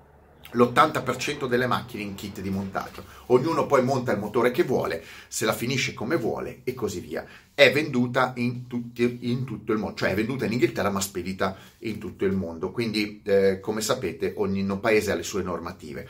l'80% 0.52 1.46
delle 1.46 1.66
macchine 1.66 2.02
in 2.02 2.14
kit 2.14 2.40
di 2.40 2.50
montaggio. 2.50 3.04
Ognuno 3.26 3.66
poi 3.66 3.82
monta 3.82 4.12
il 4.12 4.18
motore 4.18 4.50
che 4.50 4.62
vuole, 4.62 5.02
se 5.28 5.44
la 5.44 5.52
finisce 5.52 5.92
come 5.92 6.16
vuole 6.16 6.60
e 6.64 6.74
così 6.74 7.00
via. 7.00 7.24
È 7.52 7.72
venduta 7.72 8.32
in, 8.36 8.66
tutti, 8.66 9.18
in 9.22 9.44
tutto 9.44 9.72
il 9.72 9.78
mondo, 9.78 9.96
cioè 9.96 10.10
è 10.10 10.14
venduta 10.14 10.46
in 10.46 10.52
Inghilterra 10.52 10.90
ma 10.90 11.00
spedita 11.00 11.56
in 11.80 11.98
tutto 11.98 12.24
il 12.24 12.32
mondo. 12.32 12.70
Quindi, 12.70 13.20
eh, 13.24 13.60
come 13.60 13.80
sapete, 13.80 14.34
ogni 14.36 14.64
paese 14.78 15.12
ha 15.12 15.14
le 15.14 15.22
sue 15.22 15.42
normative. 15.42 16.08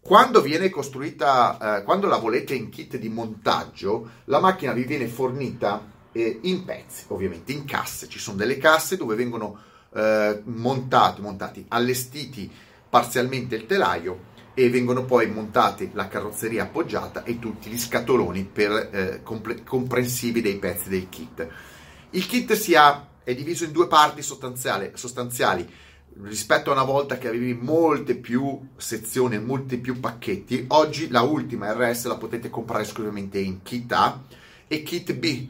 Quando 0.00 0.40
viene 0.42 0.68
costruita, 0.68 1.78
eh, 1.78 1.84
quando 1.84 2.06
la 2.06 2.18
volete 2.18 2.54
in 2.54 2.68
kit 2.68 2.96
di 2.98 3.08
montaggio, 3.08 4.10
la 4.24 4.40
macchina 4.40 4.72
vi 4.72 4.84
viene 4.84 5.06
fornita 5.06 5.90
eh, 6.12 6.40
in 6.42 6.64
pezzi, 6.64 7.04
ovviamente 7.08 7.52
in 7.52 7.64
casse. 7.64 8.08
Ci 8.08 8.18
sono 8.18 8.36
delle 8.36 8.58
casse 8.58 8.96
dove 8.96 9.14
vengono 9.14 9.70
eh, 9.94 10.42
montati, 10.44 11.20
montati, 11.20 11.64
allestiti 11.68 12.50
parzialmente 12.88 13.56
il 13.56 13.66
telaio 13.66 14.30
e 14.54 14.68
vengono 14.68 15.04
poi 15.04 15.30
montati 15.30 15.90
la 15.94 16.08
carrozzeria 16.08 16.64
appoggiata 16.64 17.24
e 17.24 17.38
tutti 17.38 17.70
gli 17.70 17.78
scatoloni 17.78 18.44
per, 18.44 18.90
eh, 18.92 19.20
comple- 19.22 19.62
comprensivi 19.64 20.40
dei 20.42 20.56
pezzi 20.56 20.88
del 20.88 21.08
kit. 21.08 21.46
Il 22.10 22.26
kit 22.26 22.52
si 22.52 22.74
ha, 22.74 23.08
è 23.24 23.34
diviso 23.34 23.64
in 23.64 23.72
due 23.72 23.86
parti 23.86 24.20
sostanziali, 24.22 24.90
sostanziali 24.94 25.66
rispetto 26.20 26.68
a 26.68 26.74
una 26.74 26.84
volta 26.84 27.16
che 27.16 27.28
avevi 27.28 27.54
molte 27.54 28.14
più 28.14 28.68
sezioni, 28.76 29.38
molti 29.40 29.78
più 29.78 29.98
pacchetti, 29.98 30.66
oggi 30.68 31.08
la 31.08 31.22
ultima 31.22 31.72
RS 31.72 32.04
la 32.06 32.16
potete 32.16 32.50
comprare 32.50 32.82
esclusivamente 32.82 33.38
in 33.38 33.62
kit 33.62 33.90
A 33.92 34.22
e 34.68 34.82
kit 34.82 35.14
B 35.14 35.48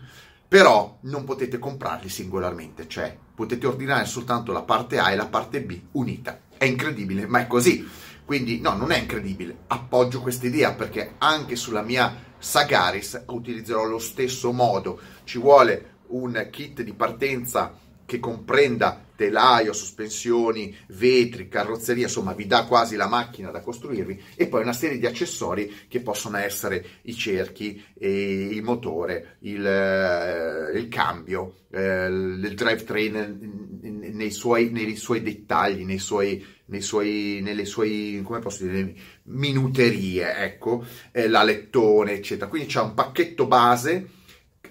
però 0.52 0.98
non 1.04 1.24
potete 1.24 1.58
comprarli 1.58 2.10
singolarmente, 2.10 2.86
cioè 2.86 3.16
potete 3.34 3.66
ordinare 3.66 4.04
soltanto 4.04 4.52
la 4.52 4.60
parte 4.60 4.98
A 4.98 5.10
e 5.10 5.16
la 5.16 5.24
parte 5.24 5.62
B 5.62 5.80
unita. 5.92 6.40
È 6.58 6.66
incredibile, 6.66 7.26
ma 7.26 7.40
è 7.40 7.46
così. 7.46 7.88
Quindi 8.22 8.60
no, 8.60 8.76
non 8.76 8.92
è 8.92 8.98
incredibile, 8.98 9.60
appoggio 9.68 10.20
questa 10.20 10.46
idea 10.46 10.74
perché 10.74 11.14
anche 11.16 11.56
sulla 11.56 11.80
mia 11.80 12.14
Sagaris 12.36 13.24
utilizzerò 13.28 13.84
lo 13.84 13.98
stesso 13.98 14.52
modo. 14.52 15.00
Ci 15.24 15.38
vuole 15.38 16.00
un 16.08 16.46
kit 16.50 16.82
di 16.82 16.92
partenza 16.92 17.74
che 18.12 18.20
comprenda 18.20 19.06
telaio, 19.16 19.72
sospensioni, 19.72 20.76
vetri, 20.88 21.48
carrozzeria, 21.48 22.04
insomma 22.04 22.34
vi 22.34 22.46
dà 22.46 22.66
quasi 22.66 22.94
la 22.94 23.06
macchina 23.06 23.50
da 23.50 23.62
costruirvi 23.62 24.20
e 24.34 24.48
poi 24.48 24.60
una 24.60 24.74
serie 24.74 24.98
di 24.98 25.06
accessori 25.06 25.86
che 25.88 26.00
possono 26.00 26.36
essere 26.36 26.84
i 27.02 27.14
cerchi, 27.14 27.82
il 28.00 28.62
motore, 28.62 29.36
il, 29.40 29.64
eh, 29.64 30.78
il 30.78 30.88
cambio, 30.88 31.60
eh, 31.70 32.06
il 32.06 32.52
drivetrain 32.54 33.80
nei 33.80 34.30
suoi, 34.30 34.70
nei 34.70 34.96
suoi 34.96 35.22
dettagli, 35.22 35.84
nei 35.86 35.98
suoi, 35.98 36.44
nei 36.66 36.82
suoi, 36.82 37.40
nelle 37.42 37.64
sue, 37.64 38.20
come 38.22 38.40
posso 38.40 38.64
dire, 38.64 38.94
minuterie, 39.24 40.36
ecco, 40.36 40.84
eh, 41.12 41.28
l'alettone, 41.28 42.12
eccetera. 42.12 42.50
Quindi 42.50 42.68
c'è 42.68 42.80
un 42.80 42.92
pacchetto 42.92 43.46
base 43.46 44.20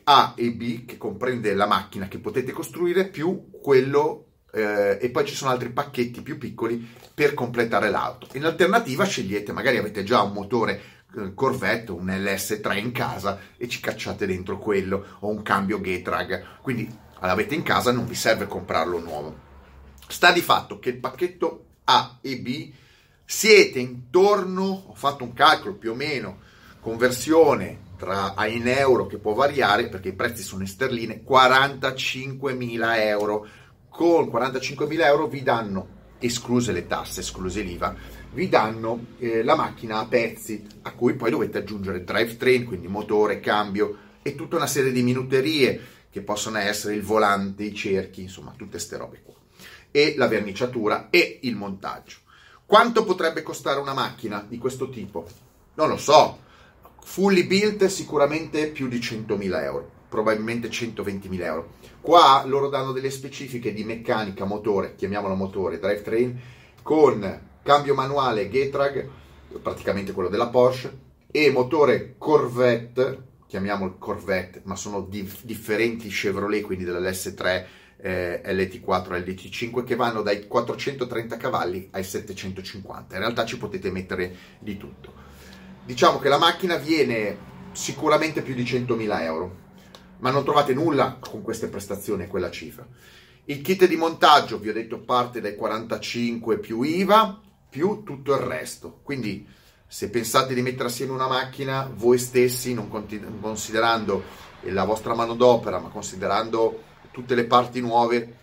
a 0.03 0.34
e 0.36 0.51
B 0.51 0.86
che 0.86 0.98
comprende 0.98 1.53
la 1.53 1.67
macchina 1.67 2.08
che 2.08 2.20
potete 2.20 2.51
costruire 2.51 3.08
più 3.08 3.50
quello 3.62 4.25
eh, 4.51 4.98
e 5.01 5.10
poi 5.10 5.25
ci 5.25 5.36
sono 5.36 5.51
altri 5.51 5.70
pacchetti 5.70 6.22
più 6.22 6.38
piccoli 6.38 6.86
per 7.13 7.34
completare 7.34 7.89
l'auto. 7.89 8.27
In 8.34 8.46
alternativa 8.46 9.05
scegliete, 9.05 9.51
magari 9.51 9.77
avete 9.77 10.03
già 10.03 10.22
un 10.22 10.34
motore 10.34 10.81
eh, 11.17 11.34
Corvette, 11.34 11.91
un 11.91 12.08
LS3 12.08 12.77
in 12.77 12.91
casa 12.91 13.39
e 13.58 13.67
ci 13.67 13.79
cacciate 13.79 14.25
dentro 14.25 14.58
quello 14.58 15.17
o 15.20 15.29
un 15.29 15.41
cambio 15.41 15.79
Getrag. 15.81 16.62
Quindi 16.62 16.89
l'avete 17.20 17.55
in 17.55 17.63
casa, 17.63 17.91
non 17.91 18.05
vi 18.05 18.15
serve 18.15 18.48
comprarlo 18.48 19.00
nuovo. 19.00 19.50
Sta 20.08 20.31
di 20.31 20.41
fatto 20.41 20.79
che 20.79 20.89
il 20.89 20.98
pacchetto 20.98 21.65
A 21.86 22.17
e 22.22 22.38
B 22.38 22.72
siete 23.24 23.79
intorno, 23.79 24.86
ho 24.88 24.93
fatto 24.93 25.24
un 25.24 25.31
calcolo 25.34 25.75
più 25.75 25.91
o 25.91 25.96
meno, 25.96 26.39
conversione 26.81 27.89
tra 28.01 28.34
in 28.48 28.67
euro 28.67 29.05
che 29.05 29.20
può 29.20 29.34
variare 29.34 29.88
perché 29.88 30.10
i 30.10 30.13
prezzi 30.13 30.41
sono 30.41 30.63
in 30.63 30.67
sterline, 30.67 31.22
45.000 31.24 32.98
euro. 32.98 33.48
Con 33.89 34.25
45.000 34.25 35.01
euro 35.01 35.27
vi 35.27 35.43
danno, 35.43 35.88
escluse 36.17 36.72
le 36.72 36.88
tasse, 36.88 37.20
escluse 37.20 37.62
l'IVA, 37.62 37.93
vi 38.34 38.50
danno 38.50 39.05
eh, 39.20 39.43
la 39.43 39.55
macchina 39.55 40.00
a 40.00 40.08
pezzi 40.08 40.65
a 40.81 40.93
cui 40.93 41.13
poi 41.13 41.29
dovete 41.29 41.60
aggiungere 41.60 42.03
drivetrain, 42.03 42.65
quindi 42.65 42.88
motore, 42.88 43.39
cambio 43.39 43.98
e 44.24 44.34
tutta 44.34 44.55
una 44.55 44.67
serie 44.67 44.91
di 44.91 45.03
minuterie 45.03 45.79
che 46.10 46.22
possono 46.22 46.58
essere 46.58 46.96
il 46.96 47.03
volante, 47.03 47.63
i 47.63 47.75
cerchi, 47.75 48.24
insomma 48.24 48.53
tutte 48.58 48.72
queste 48.72 48.98
robe 48.98 49.22
qua. 49.24 49.36
E 49.91 50.15
la 50.17 50.27
verniciatura 50.27 51.10
e 51.12 51.39
il 51.43 51.55
montaggio. 51.55 52.17
Quanto 52.65 53.03
potrebbe 53.03 53.43
costare 53.43 53.79
una 53.79 53.93
macchina 53.93 54.43
di 54.48 54.58
questo 54.58 54.89
tipo? 54.89 55.27
Non 55.75 55.89
lo 55.89 55.98
so, 55.98 56.50
fully 57.03 57.46
built 57.46 57.86
sicuramente 57.86 58.67
più 58.67 58.88
di 58.88 58.98
100.000 58.98 59.63
euro, 59.63 59.89
probabilmente 60.08 60.70
120.000 60.70 61.41
euro. 61.41 61.70
Qua 62.00 62.43
loro 62.46 62.70
danno 62.70 62.91
delle 62.91 63.10
specifiche 63.10 63.74
di 63.74 63.84
meccanica, 63.84 64.46
motore, 64.46 64.96
chiamiamolo 64.96 65.36
motore, 65.36 65.79
drivetrain, 65.79 66.39
con 66.81 67.41
cambio 67.63 67.93
manuale 67.93 68.50
Getrag, 68.50 69.08
praticamente 69.62 70.13
quello 70.13 70.29
della 70.29 70.48
Porsche, 70.48 71.10
e 71.29 71.50
motore 71.51 72.15
Corvette, 72.17 73.29
chiamiamolo 73.48 73.98
Corvette, 73.98 74.62
ma 74.63 74.75
sono 74.75 75.01
dif- 75.01 75.43
differenti 75.43 76.10
Chevrolet, 76.10 76.63
quindi 76.63 76.84
dell'S3, 76.86 77.65
eh, 77.98 78.41
LT4 78.43 79.13
e 79.13 79.20
LT5, 79.20 79.84
che 79.84 79.96
vanno 79.96 80.22
dai 80.22 80.48
430 80.48 81.38
cavalli 81.38 81.88
ai 81.91 82.03
750. 82.03 83.15
In 83.15 83.22
realtà 83.22 83.46
ci 83.46 83.58
potete 83.58 83.91
mettere 83.91 84.36
di 84.60 84.77
tutto. 84.77 85.29
Diciamo 85.83 86.19
che 86.19 86.29
la 86.29 86.38
macchina 86.38 86.75
viene 86.75 87.50
sicuramente 87.71 88.41
più 88.41 88.53
di 88.53 88.63
100.000 88.63 89.21
euro, 89.21 89.55
ma 90.19 90.29
non 90.29 90.43
trovate 90.43 90.73
nulla 90.73 91.17
con 91.19 91.41
queste 91.41 91.67
prestazioni 91.67 92.23
e 92.23 92.27
quella 92.27 92.51
cifra. 92.51 92.88
Il 93.45 93.61
kit 93.61 93.88
di 93.88 93.95
montaggio, 93.95 94.59
vi 94.59 94.69
ho 94.69 94.73
detto, 94.73 95.00
parte 95.00 95.41
dai 95.41 95.55
45 95.55 96.59
più 96.59 96.83
IVA, 96.83 97.41
più 97.69 98.03
tutto 98.03 98.33
il 98.33 98.41
resto. 98.41 99.00
Quindi 99.01 99.47
se 99.88 100.09
pensate 100.09 100.53
di 100.53 100.61
mettere 100.61 100.88
assieme 100.88 101.13
una 101.13 101.27
macchina, 101.27 101.89
voi 101.93 102.17
stessi, 102.19 102.73
non 102.73 102.88
considerando 102.89 104.23
la 104.61 104.83
vostra 104.83 105.15
manodopera, 105.15 105.79
ma 105.79 105.89
considerando 105.89 106.83
tutte 107.11 107.33
le 107.33 107.45
parti 107.45 107.81
nuove, 107.81 108.38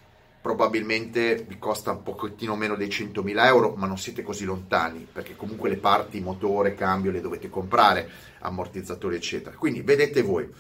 probabilmente 0.49 1.45
vi 1.47 1.59
costa 1.59 1.91
un 1.91 2.03
pochettino 2.03 2.57
meno 2.57 2.75
dei 2.75 2.89
100.000 2.89 3.45
euro, 3.45 3.75
ma 3.77 3.87
non 3.87 3.99
siete 3.99 4.23
così 4.23 4.47
lontani, 4.47 5.07
perché 5.13 5.37
comunque 5.37 5.69
le 5.69 5.77
parti, 5.77 6.21
motore, 6.21 6.73
cambio, 6.73 7.11
le 7.11 7.21
dovete 7.21 7.51
comprare, 7.51 8.09
ammortizzatori, 8.39 9.17
eccetera. 9.17 9.55
Quindi 9.55 9.83
vedete 9.83 10.23
voi. 10.23 10.51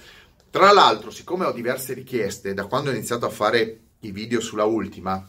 Tra 0.50 0.73
l'altro, 0.73 1.11
siccome 1.11 1.47
ho 1.47 1.52
diverse 1.52 1.95
richieste, 1.95 2.52
da 2.52 2.66
quando 2.66 2.90
ho 2.90 2.92
iniziato 2.92 3.25
a 3.25 3.30
fare 3.30 3.80
i 4.00 4.11
video 4.12 4.40
sulla 4.40 4.64
ultima, 4.64 5.26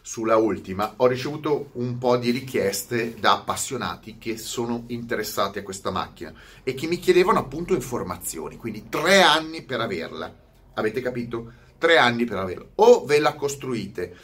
sulla 0.00 0.36
ultima, 0.36 0.94
ho 0.96 1.06
ricevuto 1.06 1.72
un 1.72 1.98
po' 1.98 2.16
di 2.16 2.30
richieste 2.30 3.16
da 3.20 3.32
appassionati 3.32 4.16
che 4.16 4.38
sono 4.38 4.84
interessati 4.86 5.58
a 5.58 5.62
questa 5.62 5.90
macchina 5.90 6.32
e 6.62 6.72
che 6.72 6.86
mi 6.86 6.98
chiedevano 6.98 7.40
appunto 7.40 7.74
informazioni, 7.74 8.56
quindi 8.56 8.88
tre 8.88 9.20
anni 9.20 9.60
per 9.60 9.82
averla. 9.82 10.34
Avete 10.72 11.02
capito? 11.02 11.60
Tre 11.82 11.98
anni 11.98 12.24
per 12.24 12.36
averla. 12.36 12.64
O 12.76 13.04
ve 13.04 13.18
la 13.18 13.34
costruite. 13.34 14.14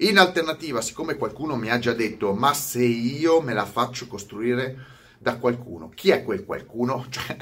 In 0.00 0.18
alternativa, 0.18 0.82
siccome 0.82 1.16
qualcuno 1.16 1.56
mi 1.56 1.70
ha 1.70 1.78
già 1.78 1.94
detto, 1.94 2.34
ma 2.34 2.52
se 2.52 2.84
io 2.84 3.40
me 3.40 3.54
la 3.54 3.64
faccio 3.64 4.06
costruire 4.06 4.84
da 5.18 5.38
qualcuno, 5.38 5.88
chi 5.94 6.10
è 6.10 6.22
quel 6.22 6.44
qualcuno? 6.44 7.06
Cioè, 7.08 7.36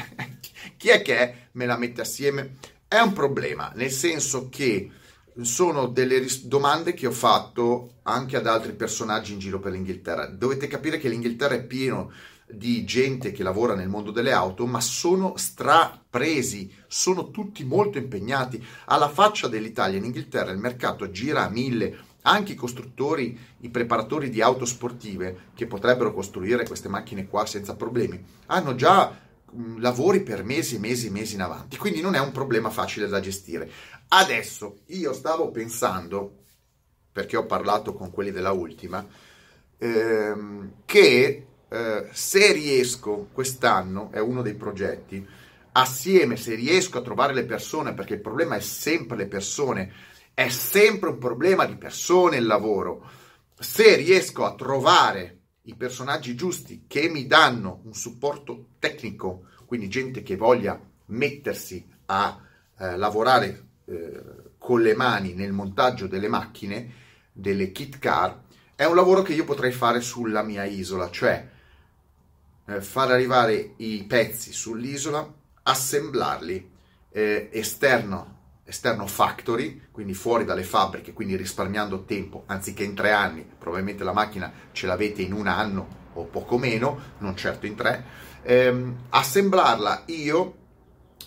chi 0.77 0.91
è 0.91 1.03
che 1.03 1.49
me 1.53 1.67
la 1.67 1.77
mette 1.77 2.03
assieme? 2.03 2.55
È 2.87 3.01
un 3.01 3.13
problema, 3.13 3.73
nel 3.75 3.91
senso 3.91 4.49
che 4.49 4.93
sono 5.41 5.87
delle 5.89 6.19
ris- 6.19 6.45
domande 6.45 6.95
che 6.95 7.09
ho 7.09 7.11
fatto 7.11 7.95
anche 8.03 8.37
ad 8.37 8.47
altri 8.47 8.75
personaggi 8.75 9.33
in 9.33 9.41
giro 9.41 9.59
per 9.59 9.73
l'Inghilterra. 9.73 10.27
Dovete 10.27 10.69
capire 10.69 10.99
che 10.99 11.09
l'Inghilterra 11.09 11.55
è 11.57 11.65
pieno 11.65 12.13
di 12.13 12.34
gente 12.85 13.33
che 13.33 13.43
lavora 13.43 13.75
nel 13.75 13.89
mondo 13.89 14.11
delle 14.11 14.33
auto, 14.33 14.67
ma 14.67 14.81
sono 14.81 15.37
strapresi, 15.37 16.73
sono 16.87 17.31
tutti 17.31 17.65
molto 17.65 17.99
impegnati. 17.99 18.65
Alla 18.87 19.09
faccia 19.09 19.49
dell'Italia 19.49 19.99
in 19.99 20.05
Inghilterra 20.05 20.51
il 20.51 20.59
mercato 20.59 21.11
gira 21.11 21.45
a 21.45 21.51
mille. 21.51 22.13
Anche 22.27 22.53
i 22.53 22.57
costruttori, 22.57 23.39
i 23.61 23.69
preparatori 23.69 24.31
di 24.31 24.41
auto 24.41 24.65
sportive 24.65 25.51
che 25.55 25.67
potrebbero 25.67 26.15
costruire 26.15 26.67
queste 26.67 26.89
macchine 26.89 27.27
qua 27.27 27.45
senza 27.45 27.77
problemi, 27.77 28.19
hanno 28.47 28.75
già 28.75 29.15
lavori 29.77 30.23
per 30.23 30.43
mesi 30.43 30.77
e 30.77 30.79
mesi 30.79 31.09
e 31.09 31.11
mesi 31.11 31.35
in 31.35 31.43
avanti, 31.43 31.77
quindi 31.77 32.01
non 32.01 32.15
è 32.15 32.21
un 32.21 32.33
problema 32.33 32.71
facile 32.71 33.09
da 33.09 33.21
gestire. 33.21 33.71
Adesso 34.09 34.79
io 34.87 35.13
stavo 35.13 35.51
pensando, 35.51 36.45
perché 37.13 37.37
ho 37.37 37.47
parlato 37.47 37.95
con 37.95 38.11
quelli 38.11 38.31
della 38.31 38.53
ultima, 38.53 39.07
ehm, 39.79 40.73
che 40.85 41.47
eh, 41.75 42.09
se 42.13 42.53
riesco 42.53 43.29
quest'anno, 43.33 44.13
è 44.13 44.21
uno 44.21 44.43
dei 44.43 44.55
progetti, 44.55 45.27
assieme, 45.73 46.37
se 46.37 46.55
riesco 46.55 46.99
a 46.99 47.03
trovare 47.03 47.35
le 47.35 47.45
persone, 47.45 47.95
perché 47.95 48.15
il 48.15 48.21
problema 48.21 48.55
è 48.55 48.61
sempre 48.61 49.17
le 49.17 49.27
persone, 49.27 49.93
è 50.33 50.49
sempre 50.51 51.09
un 51.09 51.19
problema 51.19 51.65
di 51.65 51.75
persone 51.75 52.37
il 52.37 52.47
lavoro, 52.47 53.11
se 53.59 53.97
riesco 53.97 54.45
a 54.45 54.55
trovare 54.55 55.41
i 55.63 55.75
personaggi 55.75 56.37
giusti 56.37 56.85
che 56.87 57.09
mi 57.09 57.27
danno 57.27 57.81
un 57.85 57.95
supporto 57.95 58.69
tecnico, 58.79 59.47
quindi 59.67 59.89
gente 59.89 60.23
che 60.23 60.37
voglia 60.37 60.81
mettersi 61.07 61.85
a 62.07 62.41
eh, 62.79 62.97
lavorare 62.97 63.67
eh, 63.87 64.23
con 64.59 64.81
le 64.81 64.95
mani 64.95 65.35
nel 65.35 65.53
montaggio 65.53 66.07
delle 66.07 66.29
macchine, 66.29 67.03
delle 67.33 67.73
kit 67.73 67.99
car, 67.99 68.43
è 68.77 68.85
un 68.85 68.95
lavoro 68.95 69.23
che 69.23 69.33
io 69.33 69.45
potrei 69.45 69.73
fare 69.73 70.01
sulla 70.01 70.43
mia 70.43 70.65
isola, 70.65 71.11
cioè 71.11 71.51
eh, 72.67 72.81
far 72.81 73.11
arrivare 73.11 73.75
i 73.77 74.05
pezzi 74.05 74.53
sull'isola, 74.53 75.33
assemblarli 75.63 76.71
eh, 77.11 77.49
esterno 77.53 78.35
esterno 78.65 79.07
factory, 79.07 79.83
quindi 79.91 80.15
fuori 80.15 80.45
dalle 80.45 80.63
fabbriche, 80.63 81.13
quindi 81.13 81.37
risparmiando 81.37 82.05
tempo, 82.05 82.45
anziché 82.47 82.83
in 82.83 82.95
tre 82.95 83.13
anni, 83.13 83.47
probabilmente 83.59 84.05
la 84.05 84.13
macchina 84.13 84.51
ce 84.73 84.87
l'avete 84.87 85.23
in 85.23 85.33
un 85.33 85.47
anno 85.47 86.03
o 86.15 86.25
poco 86.25 86.57
meno, 86.57 86.99
non 87.19 87.37
certo 87.37 87.67
in 87.67 87.75
tre, 87.75 88.05
ehm, 88.43 88.97
assemblarla 89.11 90.05
io 90.07 90.57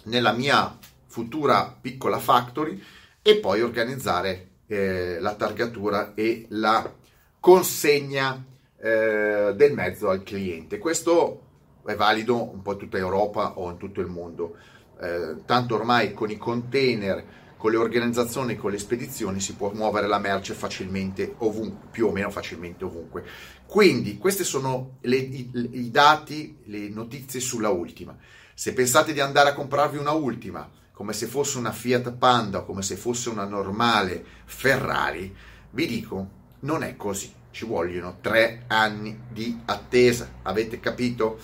nella 0.04 0.32
mia 0.32 0.78
futura 1.06 1.78
piccola 1.80 2.17
factory 2.17 2.82
e 3.21 3.38
poi 3.38 3.62
organizzare 3.62 4.50
eh, 4.67 5.19
la 5.19 5.36
targatura 5.36 6.13
e 6.15 6.47
la 6.50 6.91
consegna 7.39 8.43
eh, 8.79 9.53
del 9.55 9.73
mezzo 9.73 10.09
al 10.09 10.23
cliente. 10.23 10.77
Questo 10.77 11.41
è 11.85 11.95
valido 11.95 12.51
un 12.51 12.61
po' 12.61 12.73
in 12.73 12.77
tutta 12.79 12.97
Europa 12.97 13.57
o 13.57 13.69
in 13.69 13.77
tutto 13.77 14.01
il 14.01 14.07
mondo 14.07 14.55
eh, 14.99 15.43
tanto 15.45 15.75
ormai 15.75 16.13
con 16.13 16.29
i 16.29 16.37
container, 16.37 17.23
con 17.55 17.71
le 17.71 17.77
organizzazioni, 17.77 18.55
con 18.55 18.71
le 18.71 18.77
spedizioni 18.77 19.39
si 19.39 19.55
può 19.55 19.71
muovere 19.71 20.07
la 20.07 20.19
merce 20.19 20.53
facilmente 20.53 21.35
ovunque, 21.39 21.87
più 21.91 22.07
o 22.07 22.11
meno 22.11 22.29
facilmente 22.29 22.83
ovunque. 22.83 23.23
Quindi 23.65 24.17
questi 24.17 24.43
sono 24.43 24.97
le, 25.01 25.15
i, 25.15 25.49
i 25.71 25.91
dati, 25.91 26.59
le 26.65 26.89
notizie 26.89 27.39
sulla 27.39 27.69
ultima. 27.69 28.15
Se 28.53 28.73
pensate 28.73 29.13
di 29.13 29.19
andare 29.19 29.49
a 29.49 29.53
comprarvi 29.53 29.97
una 29.97 30.13
ultima, 30.13 30.69
come 30.91 31.13
se 31.13 31.27
fosse 31.27 31.59
una 31.59 31.71
Fiat 31.71 32.13
Panda 32.13 32.61
come 32.61 32.81
se 32.81 32.95
fosse 32.95 33.29
una 33.29 33.45
normale 33.45 34.23
Ferrari, 34.45 35.35
vi 35.71 35.85
dico, 35.85 36.29
non 36.61 36.81
è 36.81 36.95
così. 36.95 37.37
Ci 37.58 37.65
vogliono 37.65 38.20
tre 38.22 38.65
anni 38.67 39.20
di 39.32 39.62
attesa, 39.65 40.30
avete 40.43 40.80
capito? 40.80 41.39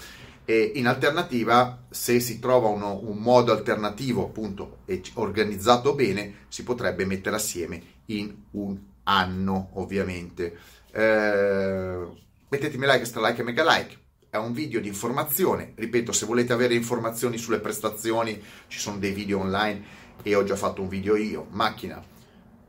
E 0.45 0.73
in 0.75 0.85
alternativa, 0.85 1.85
se 1.89 2.19
si 2.19 2.37
trova 2.37 2.67
uno, 2.67 2.99
un 3.01 3.17
modo 3.17 3.51
alternativo, 3.51 4.25
appunto, 4.25 4.81
e 4.85 5.01
organizzato 5.15 5.95
bene, 5.95 6.45
si 6.49 6.61
potrebbe 6.61 7.05
mettere 7.05 7.37
assieme 7.37 7.81
in 8.05 8.31
un 8.51 8.77
anno, 9.05 9.71
ovviamente. 9.73 10.55
Eh, 10.91 12.05
mettetemi 12.47 12.85
like, 12.85 13.05
stra 13.05 13.27
like 13.27 13.41
e 13.41 13.43
mega 13.43 13.63
like. 13.75 13.97
È 14.29 14.37
un 14.37 14.53
video 14.53 14.81
di 14.81 14.89
informazione. 14.89 15.71
Ripeto, 15.73 16.11
se 16.11 16.27
volete 16.27 16.53
avere 16.53 16.75
informazioni 16.75 17.39
sulle 17.39 17.59
prestazioni, 17.59 18.39
ci 18.67 18.77
sono 18.77 18.99
dei 18.99 19.13
video 19.13 19.39
online 19.39 19.83
e 20.21 20.35
ho 20.35 20.43
già 20.43 20.55
fatto 20.55 20.83
un 20.83 20.89
video 20.89 21.15
io. 21.15 21.47
Macchina 21.49 22.12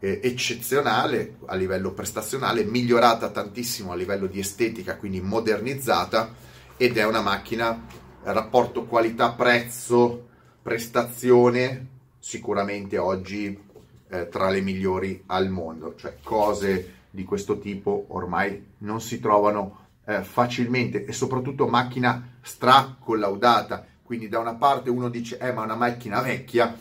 eh, 0.05 0.21
eccezionale 0.23 1.37
a 1.47 1.55
livello 1.55 1.93
prestazionale, 1.93 2.64
migliorata 2.64 3.31
tantissimo 3.31 3.90
a 3.90 3.97
livello 3.97 4.27
di 4.27 4.38
estetica, 4.38 4.97
quindi 4.97 5.23
modernizzata 5.23 6.35
ed 6.77 6.99
è 6.99 7.07
una 7.07 7.23
macchina 7.23 7.87
rapporto 8.25 8.85
qualità-prezzo, 8.85 10.29
prestazione, 10.61 11.87
sicuramente 12.19 12.99
oggi 12.99 13.59
eh, 14.09 14.29
tra 14.29 14.51
le 14.51 14.61
migliori 14.61 15.23
al 15.27 15.49
mondo, 15.49 15.95
cioè 15.97 16.19
cose 16.23 16.97
di 17.09 17.25
questo 17.25 17.59
tipo 17.59 18.07
ormai 18.09 18.73
non 18.79 19.01
si 19.01 19.21
trovano 19.21 19.87
eh, 20.05 20.23
facilmente 20.23 21.07
e 21.07 21.12
soprattutto 21.12 21.67
macchina 21.67 22.37
stra 22.43 22.95
collaudata, 22.99 23.87
quindi 24.03 24.29
da 24.29 24.38
una 24.38 24.55
parte 24.55 24.90
uno 24.90 25.09
dice 25.09 25.38
eh 25.38 25.51
ma 25.53 25.62
è 25.62 25.64
una 25.64 25.77
macchina 25.77 26.21
vecchia, 26.21 26.77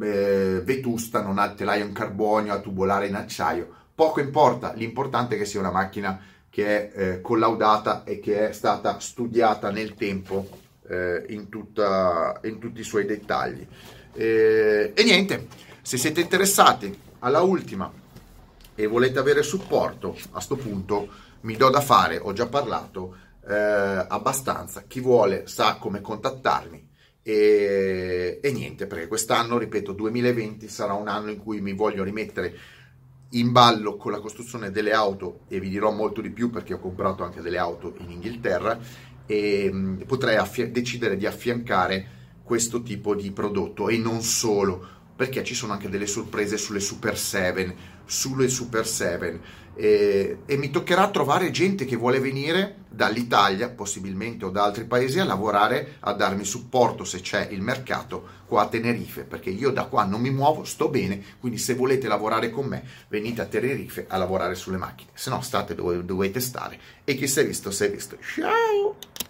eh, 0.00 0.60
vetusta, 0.64 1.22
non 1.22 1.38
ha 1.38 1.50
telaio 1.50 1.84
in 1.84 1.92
carbonio, 1.92 2.52
ha 2.52 2.60
tubolare 2.60 3.06
in 3.06 3.14
acciaio, 3.14 3.68
poco 3.94 4.20
importa, 4.20 4.72
l'importante 4.74 5.34
è 5.34 5.38
che 5.38 5.44
sia 5.44 5.60
una 5.60 5.70
macchina 5.70 6.20
che 6.50 6.90
è 6.90 7.00
eh, 7.00 7.20
collaudata 7.20 8.04
e 8.04 8.20
che 8.20 8.48
è 8.48 8.52
stata 8.52 8.98
studiata 9.00 9.70
nel 9.70 9.94
tempo 9.94 10.48
eh, 10.88 11.24
in, 11.28 11.48
tutta, 11.48 12.40
in, 12.44 12.58
tutti 12.58 12.80
i 12.80 12.84
suoi 12.84 13.06
dettagli. 13.06 13.66
Eh, 14.12 14.92
e 14.94 15.02
niente, 15.04 15.46
se 15.82 15.96
siete 15.96 16.20
interessati 16.20 16.96
alla 17.20 17.40
ultima 17.40 17.90
e 18.74 18.86
volete 18.86 19.18
avere 19.18 19.42
supporto, 19.42 20.16
a 20.30 20.34
questo 20.34 20.56
punto 20.56 21.08
mi 21.40 21.56
do 21.56 21.68
da 21.70 21.80
fare, 21.80 22.18
ho 22.18 22.32
già 22.32 22.46
parlato 22.46 23.16
eh, 23.48 23.54
abbastanza, 23.54 24.84
chi 24.86 25.00
vuole 25.00 25.46
sa 25.46 25.76
come 25.76 26.00
contattarmi. 26.00 26.87
E, 27.28 28.38
e 28.40 28.52
niente, 28.52 28.86
perché 28.86 29.06
quest'anno, 29.06 29.58
ripeto, 29.58 29.92
2020 29.92 30.66
sarà 30.66 30.94
un 30.94 31.08
anno 31.08 31.28
in 31.28 31.36
cui 31.36 31.60
mi 31.60 31.74
voglio 31.74 32.02
rimettere 32.02 32.56
in 33.32 33.52
ballo 33.52 33.98
con 33.98 34.12
la 34.12 34.20
costruzione 34.20 34.70
delle 34.70 34.94
auto 34.94 35.40
e 35.46 35.60
vi 35.60 35.68
dirò 35.68 35.90
molto 35.90 36.22
di 36.22 36.30
più 36.30 36.48
perché 36.48 36.72
ho 36.72 36.78
comprato 36.78 37.24
anche 37.24 37.42
delle 37.42 37.58
auto 37.58 37.94
in 37.98 38.12
Inghilterra 38.12 38.78
e 39.26 39.70
mh, 39.70 40.04
potrei 40.06 40.36
affia- 40.36 40.68
decidere 40.68 41.18
di 41.18 41.26
affiancare 41.26 42.16
questo 42.42 42.80
tipo 42.80 43.14
di 43.14 43.30
prodotto 43.30 43.90
e 43.90 43.98
non 43.98 44.22
solo 44.22 44.82
perché 45.14 45.44
ci 45.44 45.54
sono 45.54 45.74
anche 45.74 45.90
delle 45.90 46.06
sorprese 46.06 46.56
sulle 46.56 46.80
Super 46.80 47.18
7 47.18 47.76
sulle 48.08 48.48
Super 48.48 48.86
7 48.86 49.66
e, 49.74 50.38
e, 50.44 50.56
mi 50.56 50.70
toccherà 50.70 51.08
trovare 51.08 51.52
gente 51.52 51.84
che 51.84 51.94
vuole 51.94 52.18
venire 52.18 52.78
dall'Italia, 52.88 53.68
possibilmente 53.68 54.44
o 54.44 54.50
da 54.50 54.64
altri 54.64 54.84
paesi, 54.84 55.20
a 55.20 55.24
lavorare, 55.24 55.98
a 56.00 56.12
darmi 56.14 56.42
supporto 56.42 57.04
se 57.04 57.20
c'è 57.20 57.46
il 57.52 57.62
mercato 57.62 58.36
qua 58.46 58.62
a 58.62 58.66
Tenerife, 58.66 59.22
perché 59.22 59.50
io 59.50 59.70
da 59.70 59.84
qua 59.84 60.02
non 60.02 60.20
mi 60.20 60.30
muovo, 60.30 60.64
sto 60.64 60.88
bene, 60.88 61.22
quindi 61.38 61.58
se 61.58 61.74
volete 61.74 62.08
lavorare 62.08 62.50
con 62.50 62.66
me 62.66 62.82
venite 63.06 63.42
a 63.42 63.46
Tenerife 63.46 64.06
a 64.08 64.16
lavorare 64.16 64.56
sulle 64.56 64.78
macchine, 64.78 65.10
se 65.14 65.30
no 65.30 65.40
state 65.42 65.76
dove 65.76 66.04
dovete 66.04 66.40
stare 66.40 66.76
e 67.04 67.14
chi 67.14 67.28
si 67.28 67.38
è 67.38 67.46
visto 67.46 67.70
si 67.70 67.84
è 67.84 67.90
visto. 67.90 68.16
Ciao! 68.20 69.26